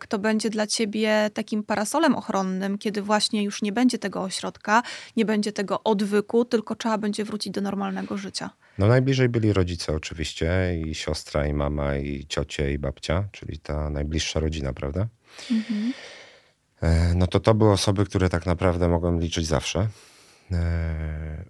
[0.01, 4.83] kto będzie dla ciebie takim parasolem ochronnym, kiedy właśnie już nie będzie tego ośrodka,
[5.17, 8.51] nie będzie tego odwyku, tylko trzeba będzie wrócić do normalnego życia?
[8.79, 13.91] No najbliżej byli rodzice oczywiście, i siostra, i mama, i ciocie, i babcia, czyli ta
[13.91, 15.07] najbliższa rodzina, prawda?
[15.51, 15.93] Mhm.
[16.83, 19.89] E, no to to były osoby, które tak naprawdę mogłem liczyć zawsze.
[20.53, 21.45] E,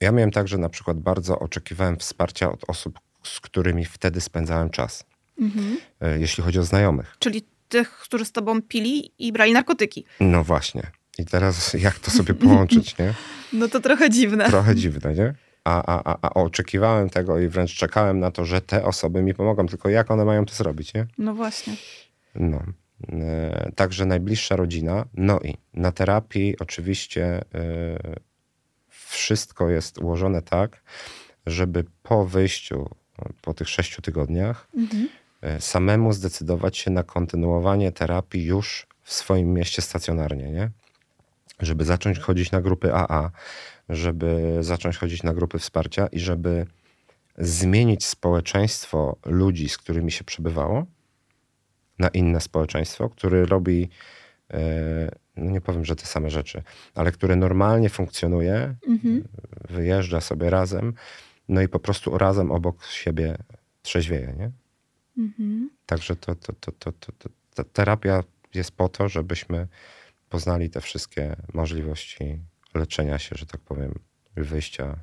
[0.00, 4.70] ja miałem tak, że na przykład bardzo oczekiwałem wsparcia od osób, z którymi wtedy spędzałem
[4.70, 5.04] czas.
[5.38, 5.76] Mhm.
[6.00, 7.16] E, jeśli chodzi o znajomych.
[7.18, 10.04] Czyli tych, którzy z tobą pili i brali narkotyki.
[10.20, 10.82] No właśnie.
[11.18, 13.14] I teraz jak to sobie połączyć, nie?
[13.52, 14.46] No to trochę dziwne.
[14.46, 15.34] Trochę dziwne, nie?
[15.64, 19.34] A, a, a, a oczekiwałem tego i wręcz czekałem na to, że te osoby mi
[19.34, 19.66] pomogą.
[19.66, 21.06] Tylko jak one mają to zrobić, nie?
[21.18, 21.76] No właśnie.
[22.34, 22.62] No.
[23.08, 25.04] E, także najbliższa rodzina.
[25.14, 27.42] No i na terapii oczywiście e,
[28.88, 30.82] wszystko jest ułożone tak,
[31.46, 32.88] żeby po wyjściu,
[33.42, 35.08] po tych sześciu tygodniach, mhm.
[35.42, 40.70] E, samemu zdecydować się na kontynuowanie terapii już w swoim mieście stacjonarnie, nie?
[41.60, 43.30] Żeby zacząć chodzić na grupy AA,
[43.88, 46.66] żeby zacząć chodzić na grupy wsparcia i żeby
[47.38, 50.86] zmienić społeczeństwo ludzi, z którymi się przebywało,
[51.98, 53.88] na inne społeczeństwo, który robi,
[54.50, 56.62] e, no nie powiem, że te same rzeczy,
[56.94, 59.24] ale które normalnie funkcjonuje, mhm.
[59.70, 60.94] wyjeżdża sobie razem,
[61.48, 63.36] no i po prostu razem obok siebie
[63.82, 64.50] trzeźwieje, nie?
[65.18, 65.70] Mhm.
[65.86, 68.22] Także to, to, to, to, to, to, terapia
[68.54, 69.68] jest po to, żebyśmy
[70.28, 72.38] poznali te wszystkie możliwości
[72.74, 73.98] leczenia się, że tak powiem,
[74.36, 74.98] wyjścia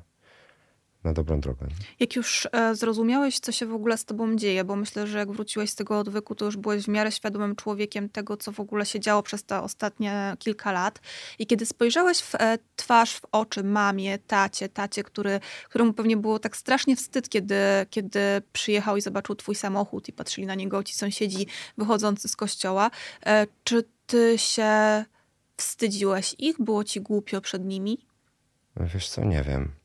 [1.04, 1.66] na dobrą drogę.
[2.00, 5.32] Jak już e, zrozumiałeś, co się w ogóle z tobą dzieje, bo myślę, że jak
[5.32, 8.86] wróciłeś z tego odwyku, to już byłeś w miarę świadomym człowiekiem tego, co w ogóle
[8.86, 11.00] się działo przez te ostatnie kilka lat.
[11.38, 16.38] I kiedy spojrzałeś w e, twarz, w oczy mamie, tacie, tacie, który, któremu pewnie było
[16.38, 17.56] tak strasznie wstyd, kiedy,
[17.90, 18.20] kiedy
[18.52, 21.46] przyjechał i zobaczył twój samochód i patrzyli na niego ci sąsiedzi
[21.78, 22.90] wychodzący z kościoła,
[23.26, 25.04] e, czy ty się
[25.56, 26.56] wstydziłeś ich?
[26.58, 27.98] Było ci głupio przed nimi?
[28.76, 29.79] Wiesz co, nie wiem.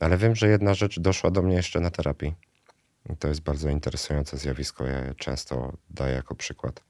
[0.00, 2.34] Ale wiem, że jedna rzecz doszła do mnie jeszcze na terapii.
[3.10, 4.86] I to jest bardzo interesujące zjawisko.
[4.86, 6.82] Ja je często daję jako przykład.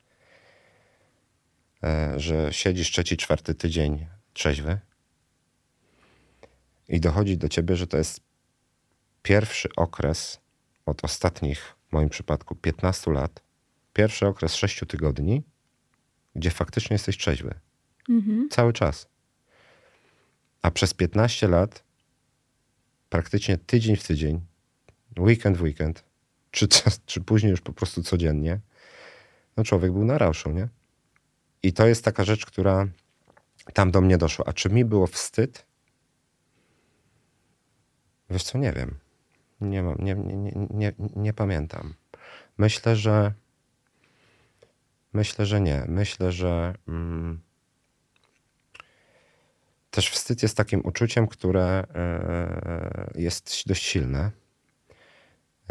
[1.84, 4.78] E, że siedzisz trzeci, czwarty tydzień trzeźwy
[6.88, 8.20] i dochodzi do ciebie, że to jest
[9.22, 10.40] pierwszy okres
[10.86, 13.42] od ostatnich, w moim przypadku, 15 lat,
[13.92, 15.42] pierwszy okres 6 tygodni,
[16.34, 17.54] gdzie faktycznie jesteś trzeźwy.
[18.08, 18.48] Mhm.
[18.50, 19.08] Cały czas.
[20.62, 21.85] A przez 15 lat
[23.16, 24.40] praktycznie tydzień w tydzień,
[25.18, 26.04] weekend w weekend,
[26.50, 26.68] czy,
[27.06, 28.60] czy później już po prostu codziennie,
[29.56, 30.68] no człowiek był na rauszu, nie?
[31.62, 32.88] I to jest taka rzecz, która
[33.72, 34.44] tam do mnie doszła.
[34.48, 35.66] A czy mi było wstyd?
[38.30, 38.94] Wiesz co, nie wiem.
[39.60, 41.94] Nie, mam, nie, nie, nie, nie, pamiętam.
[42.58, 43.32] Myślę, że
[45.12, 45.84] myślę, że nie.
[45.88, 47.40] Myślę, że mm,
[49.96, 54.30] też wstyd jest takim uczuciem, które e, jest dość silne.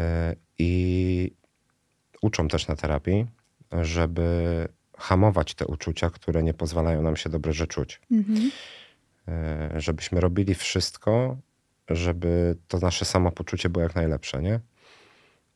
[0.00, 1.32] E, I
[2.22, 3.26] uczą też na terapii,
[3.82, 8.00] żeby hamować te uczucia, które nie pozwalają nam się dobrze czuć.
[8.10, 8.50] Mhm.
[9.28, 11.36] E, żebyśmy robili wszystko,
[11.88, 14.60] żeby to nasze samopoczucie było jak najlepsze, nie?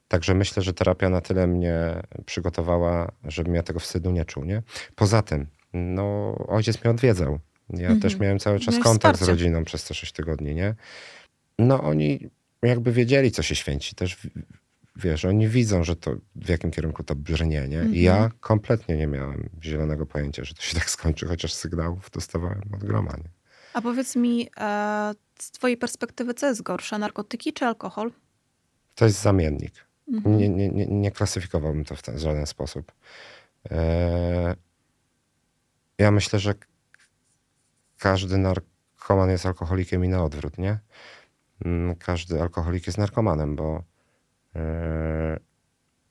[0.08, 4.62] Także myślę, że terapia na tyle mnie przygotowała, żebym ja tego wstydu nie czuł, nie?
[4.94, 7.40] Poza tym, no, ojciec mnie odwiedzał.
[7.72, 8.00] Ja mhm.
[8.00, 9.24] też miałem cały czas kontakt wsparcie.
[9.24, 10.74] z rodziną przez te 6 tygodni, nie?
[11.58, 12.30] No oni
[12.62, 13.94] jakby wiedzieli, co się święci.
[13.94, 14.16] Też
[14.96, 17.78] wiesz, oni widzą, że to w jakim kierunku to brnie, nie?
[17.78, 17.94] Mhm.
[17.94, 18.32] I ja mhm.
[18.40, 23.12] kompletnie nie miałem zielonego pojęcia, że to się tak skończy, chociaż sygnałów dostawałem od groma,
[23.12, 23.30] nie?
[23.74, 28.12] A powiedz mi, e, z twojej perspektywy, co jest gorsze, narkotyki czy alkohol?
[28.94, 29.72] To jest zamiennik.
[30.08, 30.38] Mhm.
[30.38, 32.92] Nie, nie, nie, nie, klasyfikowałbym to w ten, żaden sposób.
[33.70, 34.56] E,
[35.98, 36.54] ja myślę, że
[38.00, 40.78] każdy narkoman jest alkoholikiem i na odwrót, nie?
[41.64, 43.82] Mm, każdy alkoholik jest narkomanem, bo,
[44.56, 45.38] e,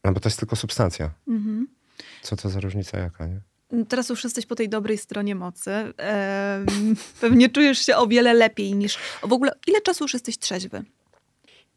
[0.03, 1.09] no bo to jest tylko substancja.
[1.27, 1.67] Mhm.
[2.21, 3.41] Co to za różnica jaka, nie?
[3.89, 5.71] Teraz już jesteś po tej dobrej stronie mocy.
[7.21, 8.97] pewnie czujesz się o wiele lepiej niż.
[9.21, 10.83] W ogóle, ile czasu już jesteś trzeźwy?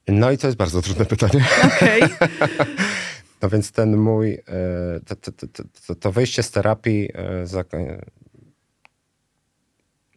[0.08, 1.44] No i to jest bardzo trudne pytanie.
[1.64, 2.02] Okej.
[2.02, 2.28] Okay.
[3.42, 5.32] no więc ten mój, e, to, to,
[5.86, 7.46] to, to wejście z terapii e,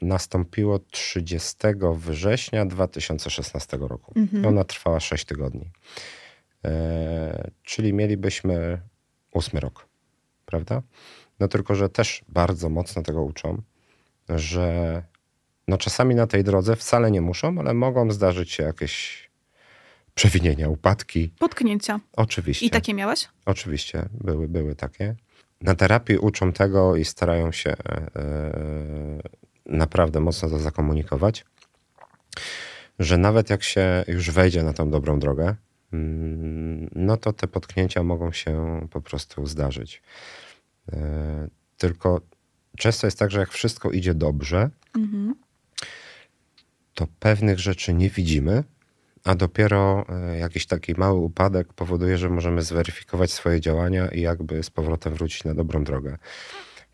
[0.01, 1.57] nastąpiło 30
[1.95, 4.13] września 2016 roku.
[4.15, 4.45] Mhm.
[4.45, 5.71] Ona trwała 6 tygodni.
[6.65, 8.81] E, czyli mielibyśmy
[9.31, 9.87] ósmy rok,
[10.45, 10.81] prawda?
[11.39, 13.61] No tylko, że też bardzo mocno tego uczą,
[14.29, 15.03] że
[15.67, 19.25] no czasami na tej drodze wcale nie muszą, ale mogą zdarzyć się jakieś
[20.15, 21.33] przewinienia, upadki.
[21.39, 21.99] Potknięcia.
[22.13, 22.65] Oczywiście.
[22.65, 23.27] I takie miałeś?
[23.45, 25.15] Oczywiście, były, były takie.
[25.61, 28.15] Na terapii uczą tego i starają się e,
[29.65, 31.45] naprawdę mocno to zakomunikować,
[32.99, 35.55] że nawet jak się już wejdzie na tą dobrą drogę,
[35.93, 40.01] mm, no to te potknięcia mogą się po prostu zdarzyć.
[40.93, 41.47] E,
[41.77, 42.21] tylko
[42.77, 45.35] często jest tak, że jak wszystko idzie dobrze, mhm.
[46.93, 48.63] to pewnych rzeczy nie widzimy,
[49.23, 54.63] a dopiero e, jakiś taki mały upadek powoduje, że możemy zweryfikować swoje działania i jakby
[54.63, 56.17] z powrotem wrócić na dobrą drogę.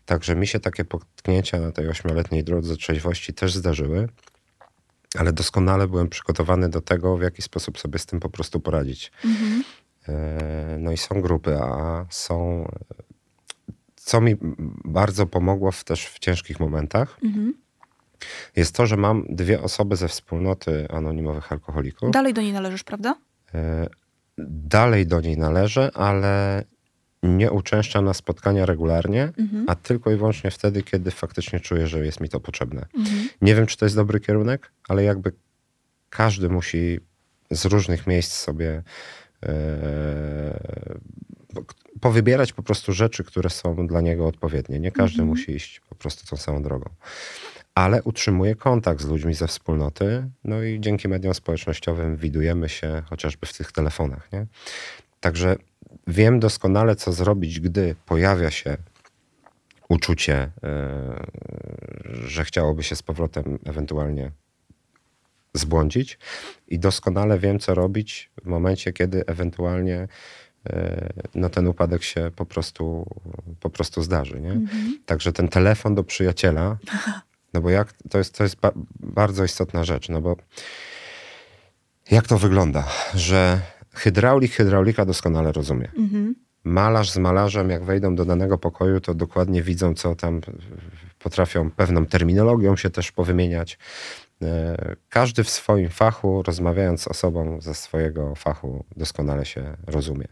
[0.06, 4.08] Także mi się takie potknięcia na tej ośmioletniej drodze trzeźwości też zdarzyły,
[5.18, 9.12] ale doskonale byłem przygotowany do tego, w jaki sposób sobie z tym po prostu poradzić.
[9.24, 9.64] Mhm.
[10.08, 12.68] E, no i są grupy A, są.
[13.96, 14.36] Co mi
[14.84, 17.54] bardzo pomogło w, też w ciężkich momentach, mhm.
[18.56, 22.10] jest to, że mam dwie osoby ze wspólnoty anonimowych alkoholików.
[22.10, 23.14] Dalej do niej należysz, prawda?
[23.54, 23.88] E,
[24.38, 26.64] dalej do niej należę, ale
[27.22, 29.64] nie uczęszczam na spotkania regularnie, mhm.
[29.68, 32.86] a tylko i wyłącznie wtedy, kiedy faktycznie czuję, że jest mi to potrzebne.
[32.98, 33.28] Mhm.
[33.42, 35.32] Nie wiem, czy to jest dobry kierunek, ale jakby
[36.10, 37.00] każdy musi
[37.50, 38.82] z różnych miejsc sobie
[39.42, 40.60] e,
[42.00, 44.80] powybierać po prostu rzeczy, które są dla niego odpowiednie.
[44.80, 45.28] Nie każdy mhm.
[45.28, 46.90] musi iść po prostu tą samą drogą.
[47.74, 53.46] Ale utrzymuje kontakt z ludźmi ze wspólnoty, no i dzięki mediom społecznościowym widujemy się chociażby
[53.46, 54.32] w tych telefonach.
[54.32, 54.46] Nie?
[55.20, 55.56] Także
[56.06, 58.76] wiem doskonale, co zrobić, gdy pojawia się
[59.88, 61.26] uczucie, e,
[62.04, 64.30] że chciałoby się z powrotem ewentualnie
[65.54, 66.18] zbłądzić,
[66.68, 70.08] i doskonale wiem, co robić w momencie, kiedy ewentualnie
[70.66, 73.06] e, no, ten upadek się po prostu,
[73.60, 74.40] po prostu zdarzy.
[74.40, 74.52] Nie?
[74.52, 74.98] Mhm.
[75.06, 76.76] Także ten telefon do przyjaciela,
[77.54, 80.36] no bo jak, to jest, to jest ba bardzo istotna rzecz, no bo
[82.10, 83.60] jak to wygląda, że
[83.94, 85.88] hydraulik hydraulika doskonale rozumie.
[85.98, 86.34] Mhm.
[86.64, 90.40] Malarz z malarzem, jak wejdą do danego pokoju, to dokładnie widzą, co tam
[91.18, 93.78] potrafią pewną terminologią się też powymieniać.
[94.42, 94.76] E,
[95.08, 100.28] każdy w swoim fachu, rozmawiając z osobą ze swojego fachu, doskonale się rozumie.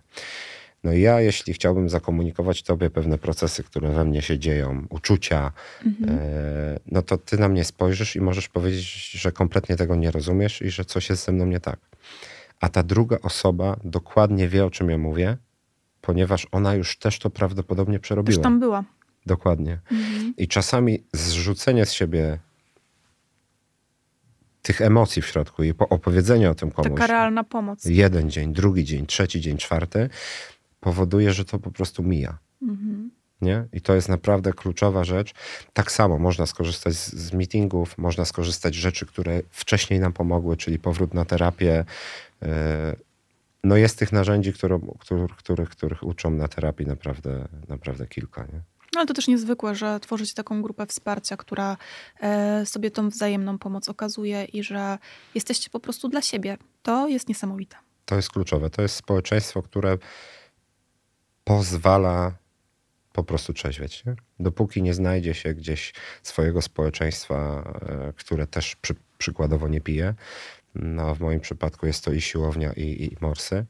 [0.84, 5.52] No i ja, jeśli chciałbym zakomunikować Tobie pewne procesy, które we mnie się dzieją, uczucia,
[5.86, 6.18] mhm.
[6.18, 10.62] e, no to Ty na mnie spojrzysz i możesz powiedzieć, że kompletnie tego nie rozumiesz
[10.62, 11.89] i że coś jest ze mną nie tak
[12.60, 15.36] a ta druga osoba dokładnie wie, o czym ja mówię,
[16.00, 18.36] ponieważ ona już też to prawdopodobnie przerobiła.
[18.36, 18.84] Już tam była.
[19.26, 19.78] Dokładnie.
[19.92, 20.34] Mhm.
[20.36, 22.38] I czasami zrzucenie z siebie
[24.62, 27.00] tych emocji w środku i opowiedzenie o tym komuś.
[27.00, 27.84] Taka realna pomoc.
[27.84, 30.08] Jeden dzień, drugi dzień, trzeci dzień, czwarty
[30.80, 32.38] powoduje, że to po prostu mija.
[32.62, 33.10] Mhm.
[33.40, 33.64] Nie?
[33.72, 35.34] I to jest naprawdę kluczowa rzecz.
[35.72, 40.56] Tak samo można skorzystać z, z meetingów, można skorzystać z rzeczy, które wcześniej nam pomogły,
[40.56, 41.84] czyli powrót na terapię,
[43.64, 44.80] no jest tych narzędzi, które,
[45.36, 48.42] których, których, uczą na terapii naprawdę, naprawdę kilka.
[48.42, 48.60] Nie?
[48.96, 51.76] Ale to też niezwykłe, że tworzycie taką grupę wsparcia, która
[52.20, 54.98] e, sobie tą wzajemną pomoc okazuje i że
[55.34, 56.56] jesteście po prostu dla siebie.
[56.82, 57.76] To jest niesamowite.
[58.04, 58.70] To jest kluczowe.
[58.70, 59.98] To jest społeczeństwo, które
[61.44, 62.32] pozwala
[63.12, 64.04] po prostu trzeźwieć.
[64.04, 64.14] Nie?
[64.40, 70.14] Dopóki nie znajdzie się gdzieś swojego społeczeństwa, e, które też przy, przykładowo nie pije,
[70.74, 73.66] no w moim przypadku jest to i siłownia, i, i morsy,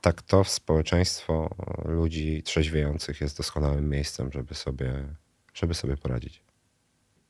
[0.00, 1.54] tak to społeczeństwo
[1.84, 5.04] ludzi trzeźwiejących jest doskonałym miejscem, żeby sobie,
[5.54, 6.42] żeby sobie poradzić.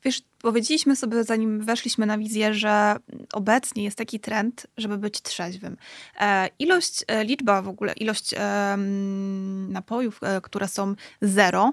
[0.05, 2.96] Wiesz, powiedzieliśmy sobie, zanim weszliśmy na wizję, że
[3.33, 5.76] obecnie jest taki trend, żeby być trzeźwym.
[6.20, 8.76] E, ilość, e, liczba w ogóle, ilość e,
[9.68, 11.72] napojów, które są zero,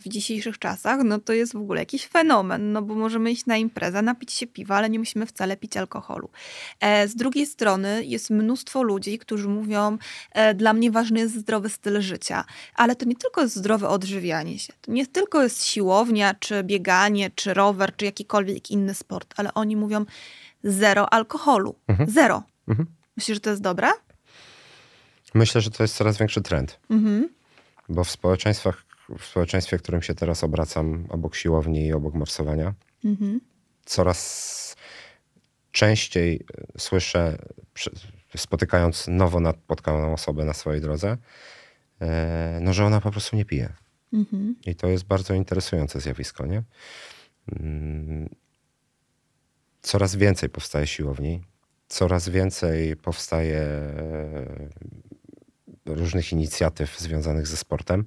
[0.00, 3.56] w dzisiejszych czasach, no to jest w ogóle jakiś fenomen, no bo możemy iść na
[3.56, 6.30] imprezę, napić się piwa, ale nie musimy wcale pić alkoholu.
[6.80, 9.98] E, z drugiej strony jest mnóstwo ludzi, którzy mówią,
[10.32, 14.58] e, dla mnie ważny jest zdrowy styl życia, ale to nie tylko jest zdrowe odżywianie
[14.58, 19.54] się, to nie tylko jest siłownia, czy bieganie, czy rower, czy jakikolwiek inny sport, ale
[19.54, 20.04] oni mówią
[20.64, 22.10] zero alkoholu, mhm.
[22.10, 22.42] zero.
[22.68, 22.88] Mhm.
[23.16, 23.88] Myślisz, że to jest dobre?
[25.34, 26.78] Myślę, że to jest coraz większy trend.
[26.90, 27.28] Mhm.
[27.88, 28.84] Bo w społeczeństwach,
[29.18, 33.40] w społeczeństwie, w którym się teraz obracam, obok siłowni i obok morsowania, mhm.
[33.84, 34.76] coraz
[35.72, 37.38] częściej e, słyszę,
[38.36, 41.16] spotykając nowo napotkaną osobę na swojej drodze,
[42.00, 43.72] e, no, że ona po prostu nie pije.
[44.12, 44.56] Mhm.
[44.66, 46.62] I to jest bardzo interesujące zjawisko, nie?
[47.60, 48.28] Mm,
[49.82, 51.42] coraz więcej powstaje siłowni,
[51.88, 54.68] coraz więcej powstaje e,
[55.86, 58.04] różnych inicjatyw związanych ze sportem.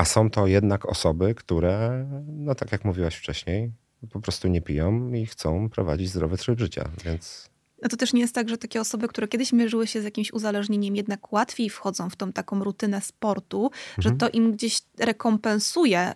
[0.00, 3.72] A są to jednak osoby, które, no tak jak mówiłaś wcześniej,
[4.12, 7.50] po prostu nie piją i chcą prowadzić zdrowy tryb życia, więc...
[7.82, 10.32] No to też nie jest tak, że takie osoby, które kiedyś mierzyły się z jakimś
[10.32, 13.80] uzależnieniem, jednak łatwiej wchodzą w tą taką rutynę sportu, mhm.
[13.98, 16.14] że to im gdzieś rekompensuje y,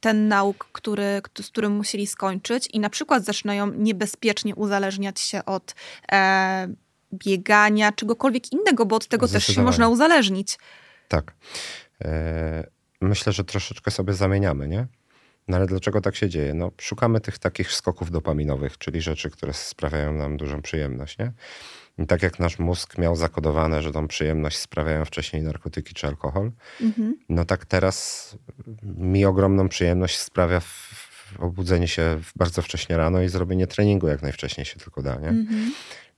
[0.00, 5.74] ten nauk, który, z którym musieli skończyć i na przykład zaczynają niebezpiecznie uzależniać się od
[6.12, 6.68] e,
[7.12, 10.58] biegania, czegokolwiek innego, bo od tego też się można uzależnić.
[11.08, 11.34] Tak.
[12.04, 12.66] E,
[13.00, 14.86] myślę, że troszeczkę sobie zamieniamy, nie?
[15.48, 16.54] No ale dlaczego tak się dzieje?
[16.54, 21.32] No, szukamy tych takich skoków dopaminowych, czyli rzeczy, które sprawiają nam dużą przyjemność, nie?
[21.98, 26.52] I tak jak nasz mózg miał zakodowane, że tą przyjemność sprawiają wcześniej narkotyki czy alkohol,
[26.80, 27.16] mhm.
[27.28, 28.36] no tak teraz
[28.82, 30.60] mi ogromną przyjemność sprawia
[31.38, 35.28] obudzenie się bardzo wcześnie rano i zrobienie treningu jak najwcześniej się tylko da, nie?
[35.28, 35.72] Mhm.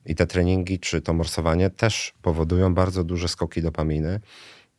[0.05, 4.19] I te treningi czy to morsowanie też powodują bardzo duże skoki dopaminy.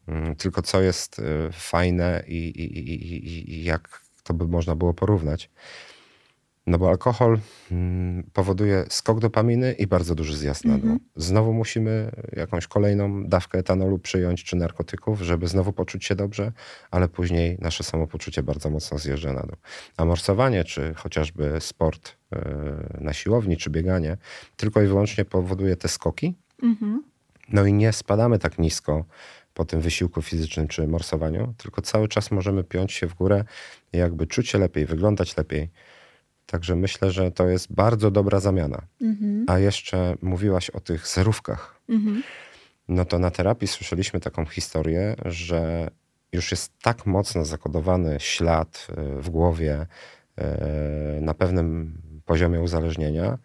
[0.09, 4.95] Mm, tylko co jest y, fajne i, i, i, i jak to by można było
[4.95, 5.51] porównać,
[6.67, 7.39] no bo alkohol
[7.73, 10.91] mm, powoduje skok dopaminy i bardzo duży zjazd na dół.
[10.91, 10.99] Mhm.
[11.17, 16.53] Znowu musimy jakąś kolejną dawkę etanolu przyjąć czy narkotyków, żeby znowu poczuć się dobrze,
[16.91, 19.57] ale później nasze samopoczucie bardzo mocno zjeżdża na dół.
[19.97, 24.17] A morsowanie, czy chociażby sport e, na siłowni, czy bieganie,
[24.57, 26.35] tylko i wyłącznie powoduje te skoki.
[26.63, 27.03] Mhm.
[27.49, 29.05] No i nie spadamy tak nisko
[29.55, 33.45] po tym wysiłku fizycznym czy morsowaniu, tylko cały czas możemy piąć się w górę
[33.93, 35.71] i jakby czuć się lepiej, wyglądać lepiej.
[36.47, 38.83] Także myślę, że to jest bardzo dobra zamiana.
[39.01, 39.45] Mhm.
[39.49, 41.81] A jeszcze mówiłaś o tych zerówkach.
[41.89, 42.23] Mhm.
[42.89, 45.91] No to na terapii słyszeliśmy taką historię, że
[46.33, 49.87] już jest tak mocno zakodowany ślad e, w głowie
[50.37, 53.39] e, na pewnym poziomie uzależnienia,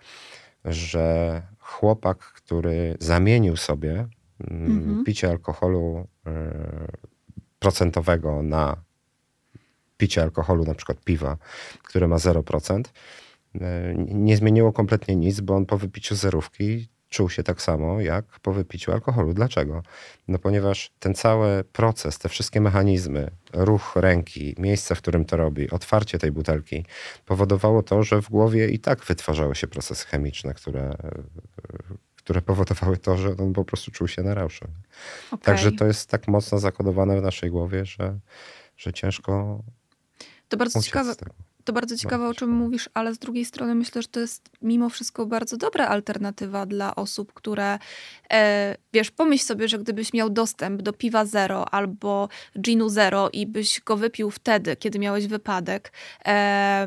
[0.66, 4.08] że chłopak, który zamienił sobie
[4.42, 5.04] mhm.
[5.04, 6.52] picie alkoholu e,
[7.60, 8.78] procentowego na
[9.98, 11.38] picie alkoholu, na przykład piwa,
[11.84, 12.82] które ma 0%,
[13.62, 18.26] e, nie zmieniło kompletnie nic, bo on po wypiciu zerówki czuł się tak samo jak
[18.40, 19.34] po wypiciu alkoholu.
[19.34, 19.84] Dlaczego?
[20.28, 25.70] No ponieważ ten cały proces, te wszystkie mechanizmy, ruch ręki, miejsce, w którym to robi,
[25.70, 26.86] otwarcie tej butelki,
[27.26, 30.98] powodowało to, że w głowie i tak wytwarzały się procesy chemiczne, które,
[32.28, 34.66] które powodowały to, że on po prostu czuł się na rauszu.
[35.28, 35.40] Okay.
[35.40, 38.20] Także to jest tak mocno zakodowane w naszej głowie, że,
[38.78, 39.64] że ciężko
[40.50, 41.16] to bardzo ciekawe.
[41.68, 44.90] To bardzo ciekawe, o czym mówisz, ale z drugiej strony myślę, że to jest mimo
[44.90, 47.80] wszystko bardzo dobra alternatywa dla osób, które,
[48.34, 53.48] e, wiesz, pomyśl sobie, że gdybyś miał dostęp do piwa zero albo ginu zero i
[53.48, 55.92] byś go wypił wtedy, kiedy miałeś wypadek,
[56.26, 56.30] e,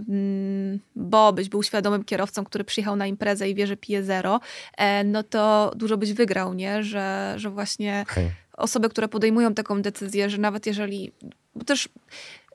[0.08, 4.40] mm, bo byś był świadomym kierowcą, który przyjechał na imprezę i wie, że pije zero,
[4.76, 6.82] e, no to dużo byś wygrał, nie?
[6.82, 8.30] Że, że właśnie okay.
[8.52, 11.12] osoby, które podejmują taką decyzję, że nawet jeżeli
[11.54, 11.88] bo też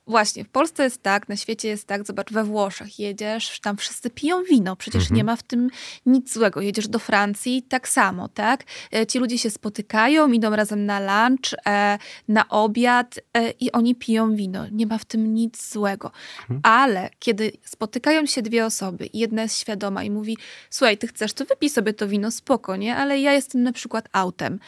[0.07, 4.09] Właśnie, w Polsce jest tak, na świecie jest tak, zobacz, we Włoszech jedziesz, tam wszyscy
[4.09, 5.17] piją wino, przecież mhm.
[5.17, 5.69] nie ma w tym
[6.05, 6.61] nic złego.
[6.61, 8.63] Jedziesz do Francji, tak samo, tak?
[8.93, 13.95] E, ci ludzie się spotykają, idą razem na lunch, e, na obiad e, i oni
[13.95, 14.65] piją wino.
[14.71, 16.11] Nie ma w tym nic złego.
[16.41, 16.59] Mhm.
[16.63, 20.37] Ale kiedy spotykają się dwie osoby i jedna jest świadoma i mówi,
[20.69, 22.95] słuchaj, ty chcesz, to wypij sobie to wino, spoko, nie?
[22.95, 24.59] Ale ja jestem na przykład autem.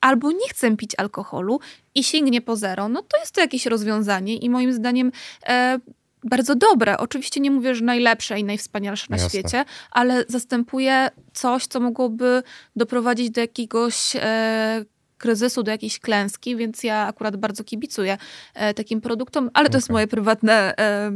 [0.00, 1.60] Albo nie chcę pić alkoholu,
[1.94, 5.12] i sięgnie po zero, no to jest to jakieś rozwiązanie i moim zdaniem
[5.46, 5.78] e,
[6.24, 6.98] bardzo dobre.
[6.98, 9.28] Oczywiście nie mówię, że najlepsze i najwspanialsze na Jasne.
[9.28, 12.42] świecie, ale zastępuje coś, co mogłoby
[12.76, 14.84] doprowadzić do jakiegoś e,
[15.18, 18.18] kryzysu, do jakiejś klęski, więc ja akurat bardzo kibicuję
[18.54, 19.78] e, takim produktom, ale to okay.
[19.78, 21.12] jest moje prywatne e,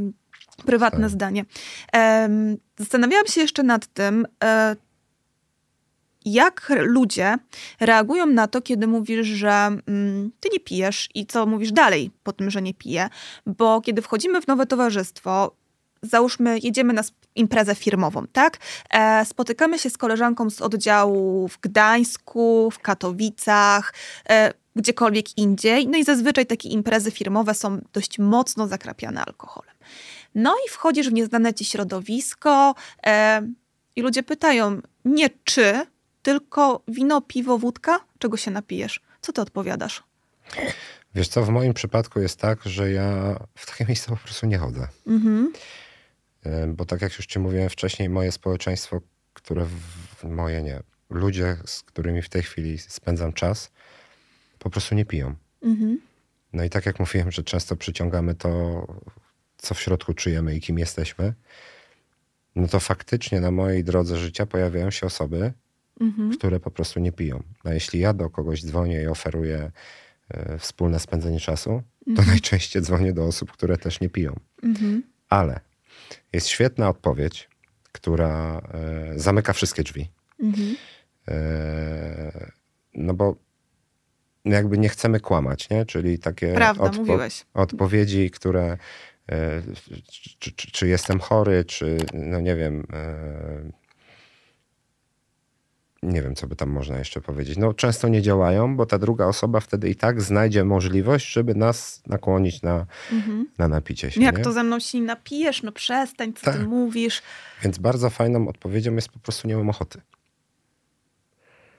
[0.66, 1.44] prywatne zdanie.
[2.78, 4.76] Zastanawiałam się jeszcze nad tym, e,
[6.32, 7.36] jak ludzie
[7.80, 12.32] reagują na to, kiedy mówisz, że mm, ty nie pijesz i co mówisz dalej po
[12.32, 13.08] tym, że nie piję,
[13.46, 15.56] bo kiedy wchodzimy w nowe towarzystwo,
[16.02, 17.02] załóżmy, jedziemy na
[17.34, 18.58] imprezę firmową, tak?
[18.90, 23.94] E, spotykamy się z koleżanką z oddziału w Gdańsku, w Katowicach,
[24.28, 25.88] e, gdziekolwiek indziej.
[25.88, 29.74] No i zazwyczaj takie imprezy firmowe są dość mocno zakrapiane alkoholem.
[30.34, 32.74] No i wchodzisz w nieznane ci środowisko
[33.06, 33.42] e,
[33.96, 35.86] i ludzie pytają nie czy,
[36.22, 38.00] tylko wino, piwo, wódka?
[38.18, 39.00] Czego się napijesz?
[39.20, 40.02] Co ty odpowiadasz?
[41.14, 44.58] Wiesz co, w moim przypadku jest tak, że ja w takie miejsca po prostu nie
[44.58, 44.88] chodzę.
[45.06, 45.52] Mhm.
[46.44, 49.00] E, bo tak jak już ci mówiłem wcześniej, moje społeczeństwo,
[49.32, 53.70] które w, moje nie, ludzie, z którymi w tej chwili spędzam czas,
[54.58, 55.34] po prostu nie piją.
[55.62, 56.00] Mhm.
[56.52, 58.86] No i tak jak mówiłem, że często przyciągamy to,
[59.56, 61.34] co w środku czujemy i kim jesteśmy,
[62.56, 65.52] no to faktycznie na mojej drodze życia pojawiają się osoby,
[66.00, 66.30] mhm.
[66.30, 67.42] które po prostu nie piją.
[67.64, 69.70] A jeśli ja do kogoś dzwonię i oferuję
[70.28, 72.28] e, wspólne spędzenie czasu, to mhm.
[72.28, 74.40] najczęściej dzwonię do osób, które też nie piją.
[74.62, 75.02] Mhm.
[75.28, 75.60] Ale
[76.32, 77.48] jest świetna odpowiedź,
[77.92, 80.10] która e, zamyka wszystkie drzwi.
[81.28, 82.50] E,
[82.94, 83.36] no bo
[84.44, 85.86] jakby nie chcemy kłamać, nie?
[85.86, 87.18] Czyli takie Prawda, odpo
[87.54, 88.76] odpowiedzi, które
[90.38, 92.86] czy, czy, czy, jestem chory, czy no nie wiem,
[96.02, 97.58] nie wiem, co by tam można jeszcze powiedzieć.
[97.58, 102.02] No, często nie działają, bo ta druga osoba wtedy i tak znajdzie możliwość, żeby nas
[102.06, 103.46] nakłonić na, mhm.
[103.58, 104.20] na napicie się.
[104.22, 104.44] Jak nie?
[104.44, 105.62] to ze mną się nie napijesz?
[105.62, 106.56] No przestań, co tak.
[106.56, 107.22] ty mówisz.
[107.62, 110.00] Więc bardzo fajną odpowiedzią jest po prostu nie mam ochoty.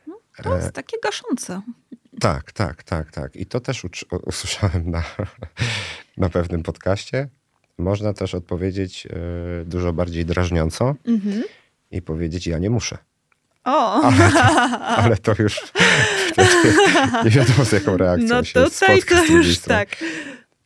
[0.07, 0.71] No, to jest e...
[0.71, 1.61] takie gaszące.
[2.19, 3.35] Tak, tak, tak, tak.
[3.35, 3.85] I to też
[4.25, 5.03] usłyszałem na,
[6.17, 7.29] na pewnym podcaście.
[7.77, 11.43] Można też odpowiedzieć y, dużo bardziej drażniąco mhm.
[11.91, 12.97] i powiedzieć: Ja nie muszę.
[13.69, 14.03] O.
[14.03, 14.49] Ale, to,
[14.79, 15.61] ale to już
[17.25, 19.89] nie wiadomo z jaką reakcją no się tutaj to już tak.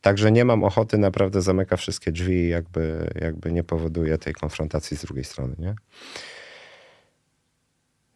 [0.00, 4.96] Także nie mam ochoty, naprawdę zamyka wszystkie drzwi i jakby, jakby nie powoduje tej konfrontacji
[4.96, 5.74] z drugiej strony, nie?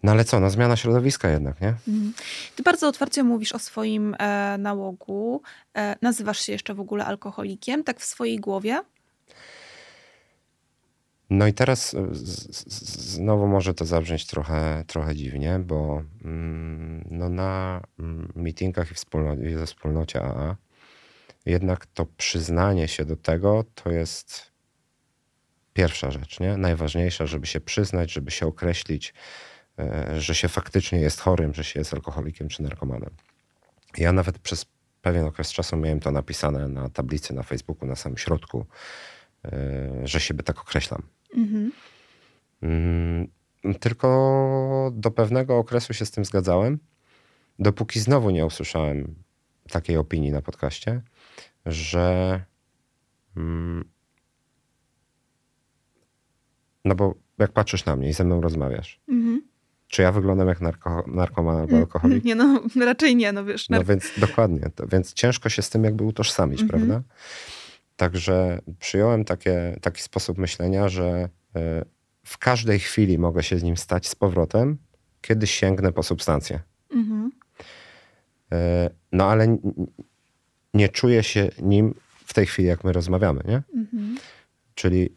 [0.02, 1.68] No ale co, no zmiana środowiska jednak, nie?
[1.68, 2.12] Mhm.
[2.56, 5.42] Ty bardzo otwarcie mówisz o swoim e, nałogu.
[5.76, 8.80] E, nazywasz się jeszcze w ogóle alkoholikiem, tak w swojej głowie?
[11.30, 17.82] No i teraz e, znowu może to zabrzmieć trochę, trochę dziwnie, bo mm, no na
[17.98, 20.56] mm, meetingach i wspólnocie, ze wspólnocie AA
[21.48, 24.52] jednak to przyznanie się do tego to jest
[25.72, 26.56] pierwsza rzecz, nie?
[26.56, 29.14] Najważniejsza, żeby się przyznać, żeby się określić,
[29.78, 33.10] e, że się faktycznie jest chorym, że się jest alkoholikiem czy narkomanem.
[33.96, 34.66] Ja nawet przez
[35.02, 38.66] pewien okres czasu miałem to napisane na tablicy na Facebooku, na samym środku,
[39.44, 39.50] e,
[40.04, 41.02] że siebie tak określam.
[41.36, 41.72] Mhm.
[42.62, 43.28] Mm,
[43.80, 46.78] tylko do pewnego okresu się z tym zgadzałem,
[47.58, 49.14] dopóki znowu nie usłyszałem
[49.70, 51.02] takiej opinii na podcaście,
[51.66, 52.40] że.
[53.36, 53.84] Mm,
[56.84, 59.42] no bo jak patrzysz na mnie i ze mną rozmawiasz, mhm.
[59.88, 62.24] czy ja wyglądam jak narko, narkoman albo mm, alkoholik?
[62.28, 63.68] Nie, no raczej nie, no wiesz.
[63.68, 66.68] No więc dokładnie, to, więc ciężko się z tym jakby utożsamić, mhm.
[66.68, 67.08] prawda?
[67.98, 71.84] Także przyjąłem takie, taki sposób myślenia, że e,
[72.24, 74.78] w każdej chwili mogę się z nim stać z powrotem,
[75.20, 76.60] kiedy sięgnę po substancję.
[76.90, 77.30] Mhm.
[78.52, 79.58] E, no ale
[80.74, 81.94] nie czuję się nim
[82.26, 83.62] w tej chwili, jak my rozmawiamy, nie?
[83.74, 84.16] Mhm.
[84.74, 85.16] Czyli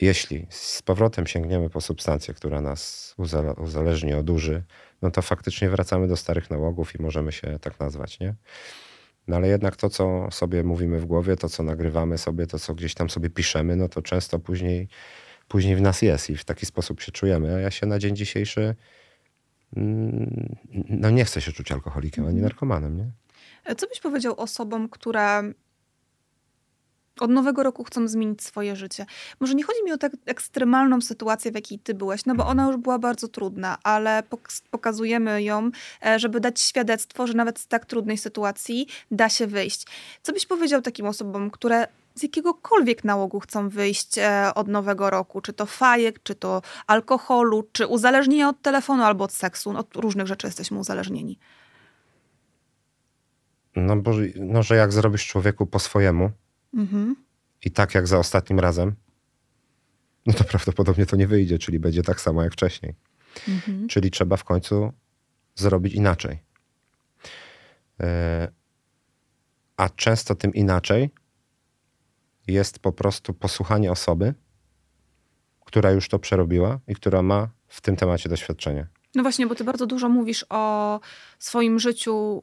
[0.00, 3.14] jeśli z powrotem sięgniemy po substancję, która nas
[3.58, 4.62] uzależni, oduży,
[5.02, 8.34] no to faktycznie wracamy do starych nałogów i możemy się tak nazwać, nie?
[9.28, 12.74] No ale jednak to, co sobie mówimy w głowie, to, co nagrywamy sobie, to, co
[12.74, 14.88] gdzieś tam sobie piszemy, no to często później,
[15.48, 17.54] później w nas jest i w taki sposób się czujemy.
[17.54, 18.74] A ja się na dzień dzisiejszy
[19.76, 20.56] mm,
[20.88, 22.42] no nie chcę się czuć alkoholikiem ani mhm.
[22.42, 23.10] narkomanem, nie?
[23.74, 25.42] Co byś powiedział osobom, które
[27.20, 29.06] od nowego roku chcą zmienić swoje życie.
[29.40, 32.66] Może nie chodzi mi o tak ekstremalną sytuację, w jakiej ty byłeś, no bo ona
[32.66, 34.22] już była bardzo trudna, ale
[34.70, 35.70] pokazujemy ją,
[36.06, 39.86] e, żeby dać świadectwo, że nawet z tak trudnej sytuacji da się wyjść.
[40.22, 45.40] Co byś powiedział takim osobom, które z jakiegokolwiek nałogu chcą wyjść e, od nowego roku,
[45.40, 49.72] czy to fajek, czy to alkoholu, czy uzależnienia od telefonu albo od seksu.
[49.72, 51.38] No, od różnych rzeczy jesteśmy uzależnieni.
[53.76, 56.30] No, bo, no, że jak zrobisz człowieku po swojemu,
[56.76, 57.16] Mhm.
[57.64, 58.94] I tak jak za ostatnim razem,
[60.26, 62.94] no to prawdopodobnie to nie wyjdzie, czyli będzie tak samo jak wcześniej.
[63.48, 63.88] Mhm.
[63.88, 64.92] Czyli trzeba w końcu
[65.54, 66.38] zrobić inaczej.
[68.00, 68.48] E,
[69.76, 71.10] a często tym inaczej
[72.46, 74.34] jest po prostu posłuchanie osoby,
[75.64, 78.86] która już to przerobiła i która ma w tym temacie doświadczenie.
[79.14, 81.00] No właśnie, bo ty bardzo dużo mówisz o
[81.38, 82.42] swoim życiu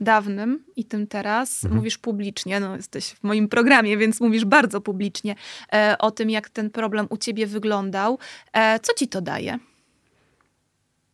[0.00, 1.64] dawnym i tym teraz.
[1.64, 1.76] Mhm.
[1.76, 5.34] Mówisz publicznie, no jesteś w moim programie, więc mówisz bardzo publicznie
[5.72, 8.18] e, o tym, jak ten problem u ciebie wyglądał.
[8.52, 9.58] E, co ci to daje?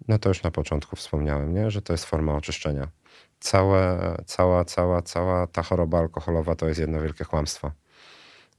[0.09, 1.71] No to już na początku wspomniałem, nie?
[1.71, 2.89] że to jest forma oczyszczenia.
[3.41, 7.73] Całe, cała, cała, cała ta choroba alkoholowa to jest jedno wielkie kłamstwo.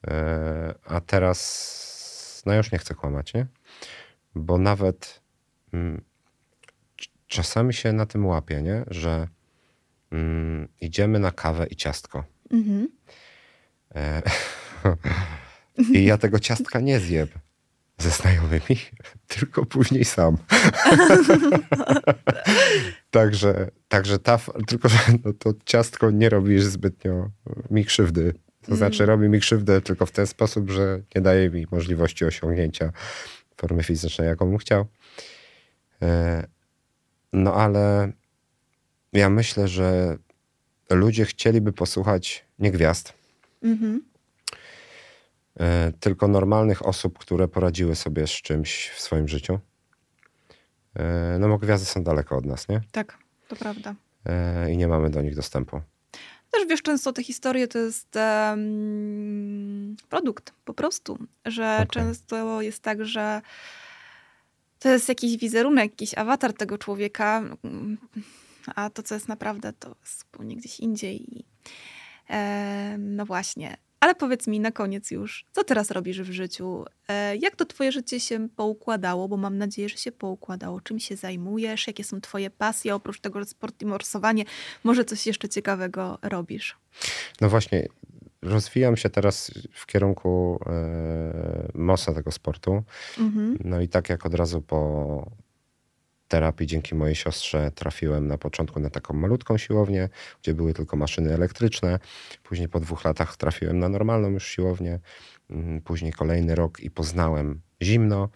[0.08, 3.48] E, a teraz, no już nie chcę kłamać, nie?
[4.36, 5.22] Bo nawet
[5.74, 6.02] mm,
[7.28, 8.84] czasami się na tym łapię, nie?
[8.88, 9.28] że
[10.16, 12.24] mm, idziemy na kawę i ciastko.
[12.52, 12.88] Mhm.
[13.96, 14.22] E,
[15.94, 17.28] I ja tego ciastka nie zjem
[17.98, 18.80] ze znajomymi,
[19.38, 20.38] tylko później sam.
[23.12, 27.30] także, także ta, tylko że no to ciastko nie robi zbytnio
[27.72, 28.34] mi krzywdy.
[28.62, 28.78] To mm.
[28.78, 32.92] znaczy robi mi krzywdę tylko w ten sposób, że nie daje mi możliwości osiągnięcia
[33.58, 34.86] formy fizycznej, jaką bym chciał.
[36.02, 36.48] E,
[37.34, 38.12] no ale
[39.16, 40.18] ja myślę, że
[40.90, 43.14] ludzie chcieliby posłuchać nie gwiazd,
[43.64, 44.00] mm-hmm.
[46.00, 49.60] tylko normalnych osób, które poradziły sobie z czymś w swoim życiu.
[50.96, 52.82] E, no bo gwiazdy są daleko od nas, nie?
[52.92, 53.96] Tak, to prawda.
[54.26, 55.82] E, I nie mamy do nich dostępu.
[56.52, 61.88] Też wiesz, często te historie to jest um, produkt po prostu, że okay.
[61.88, 63.42] często jest tak, że
[64.80, 67.44] to jest jakiś wizerunek, jakiś awatar tego człowieka,
[68.76, 71.38] a to, co jest naprawdę, to jest zupełnie gdzieś indziej.
[71.40, 71.46] I,
[72.30, 73.78] e, no właśnie.
[74.00, 76.86] Ale powiedz mi na koniec już, co teraz robisz w życiu?
[77.08, 79.28] E, jak to twoje życie się poukładało?
[79.28, 80.82] Bo mam nadzieję, że się poukładało.
[80.82, 81.88] Czym się zajmujesz?
[81.88, 82.96] Jakie są twoje pasje?
[82.96, 84.44] Oprócz tego, że sport i morsowanie,
[84.84, 86.78] może coś jeszcze ciekawego robisz?
[87.42, 87.88] No właśnie,
[88.42, 92.84] rozwijam się teraz w kierunku e, mocno tego sportu.
[93.20, 93.58] Mhm.
[93.64, 95.32] No i tak jak od razu po
[96.28, 100.10] terapii dzięki mojej siostrze trafiłem na początku na taką malutką siłownię,
[100.42, 102.00] gdzie były tylko maszyny elektryczne.
[102.44, 105.00] Później po dwóch latach trafiłem na normalną już siłownię.
[105.50, 108.30] Mm, później kolejny rok i poznałem zimno.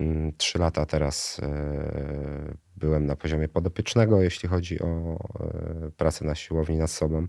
[0.00, 6.34] Mm, trzy lata teraz e, byłem na poziomie podopiecznego, jeśli chodzi o e, pracę na
[6.34, 7.26] siłowni nad sobą.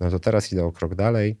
[0.00, 1.36] No to teraz idę o krok dalej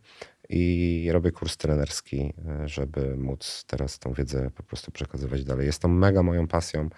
[0.48, 5.66] i robię kurs trenerski, e, żeby móc teraz tą wiedzę po prostu przekazywać dalej.
[5.66, 6.88] Jest to mega moją pasją.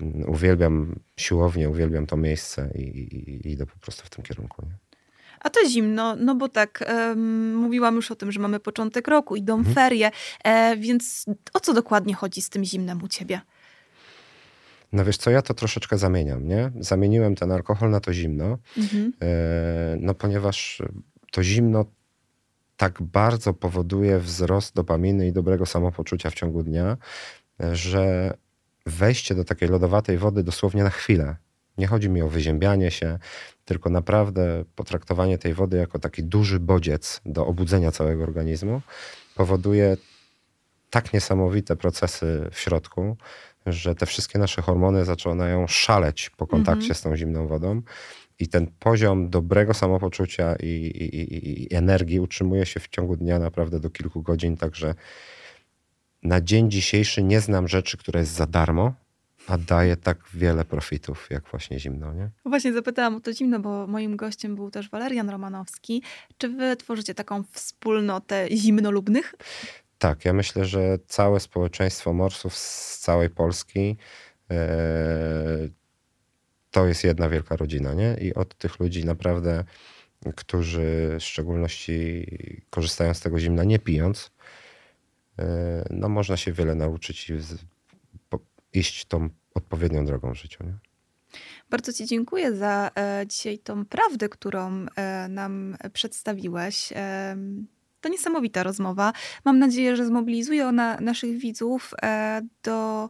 [0.00, 4.66] Mm, uwielbiam siłownię, uwielbiam to miejsce i, i, i idę po prostu w tym kierunku.
[4.66, 4.76] Nie?
[5.40, 9.36] A to zimno, no bo tak, um, mówiłam już o tym, że mamy początek roku,
[9.36, 9.74] idą mhm.
[9.74, 10.10] ferie,
[10.44, 11.24] e, więc
[11.54, 13.40] o co dokładnie chodzi z tym zimnem u ciebie?
[14.92, 16.70] No wiesz co, ja to troszeczkę zamieniam, nie?
[16.80, 19.12] Zamieniłem ten alkohol na to zimno, mhm.
[19.22, 20.82] e, no ponieważ
[21.32, 21.84] to zimno
[22.76, 26.96] tak bardzo powoduje wzrost dopaminy i dobrego samopoczucia w ciągu dnia,
[27.72, 28.34] że
[28.86, 31.36] wejście do takiej lodowatej wody dosłownie na chwilę.
[31.78, 33.18] Nie chodzi mi o wyziębianie się,
[33.64, 38.80] tylko naprawdę potraktowanie tej wody jako taki duży bodziec do obudzenia całego organizmu
[39.34, 39.96] powoduje
[40.90, 43.16] tak niesamowite procesy w środku,
[43.66, 46.94] że te wszystkie nasze hormony zaczynają szaleć po kontakcie -hmm.
[46.94, 47.82] z tą zimną wodą.
[48.38, 53.80] I ten poziom dobrego samopoczucia i, i, i, energii utrzymuje się w ciągu dnia naprawdę
[53.80, 54.94] do kilku godzin, także
[56.24, 58.94] na dzień dzisiejszy nie znam rzeczy, która jest za darmo,
[59.46, 62.30] a daje tak wiele profitów, jak właśnie zimno, nie?
[62.44, 66.02] Właśnie zapytałam o to zimno, bo moim gościem był też Walerian Romanowski.
[66.38, 69.34] Czy wy tworzycie taką wspólnotę zimnolubnych?
[69.98, 73.96] Tak, ja myślę, że całe społeczeństwo morsów z całej Polski
[74.50, 74.66] e,
[76.70, 78.16] to jest jedna wielka rodzina, nie?
[78.20, 79.64] I od tych ludzi naprawdę,
[80.36, 82.26] którzy w szczególności
[82.70, 84.30] korzystają z tego zimna nie pijąc,
[85.90, 87.34] no można się wiele nauczyć i
[88.78, 90.64] iść tą odpowiednią drogą w życiu.
[90.64, 90.74] Nie?
[91.70, 96.92] Bardzo Ci dziękuję za e, dzisiaj tą prawdę, którą e, nam przedstawiłeś.
[96.92, 97.36] E,
[98.00, 99.12] to niesamowita rozmowa.
[99.44, 103.08] Mam nadzieję, że zmobilizuje ona naszych widzów e, do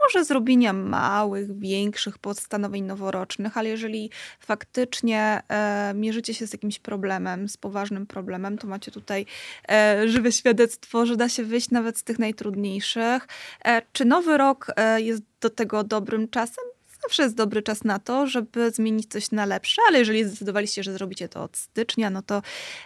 [0.00, 7.48] może zrobienia małych, większych postanowień noworocznych, ale jeżeli faktycznie e, mierzycie się z jakimś problemem,
[7.48, 9.26] z poważnym problemem, to macie tutaj
[9.68, 13.28] e, żywe świadectwo, że da się wyjść nawet z tych najtrudniejszych.
[13.64, 16.64] E, czy nowy rok e, jest do tego dobrym czasem?
[17.02, 20.92] zawsze jest dobry czas na to, żeby zmienić coś na lepsze, ale jeżeli zdecydowaliście, że
[20.92, 22.42] zrobicie to od stycznia, no to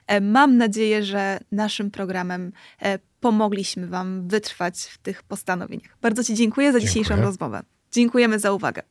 [0.06, 2.52] e, mam nadzieję, że naszym programem
[2.82, 5.96] e, pomogliśmy Wam wytrwać w tych postanowieniach.
[6.02, 6.88] Bardzo Ci dziękuję za dziękuję.
[6.88, 7.62] dzisiejszą rozmowę.
[7.92, 8.82] Dziękujemy za uwagę.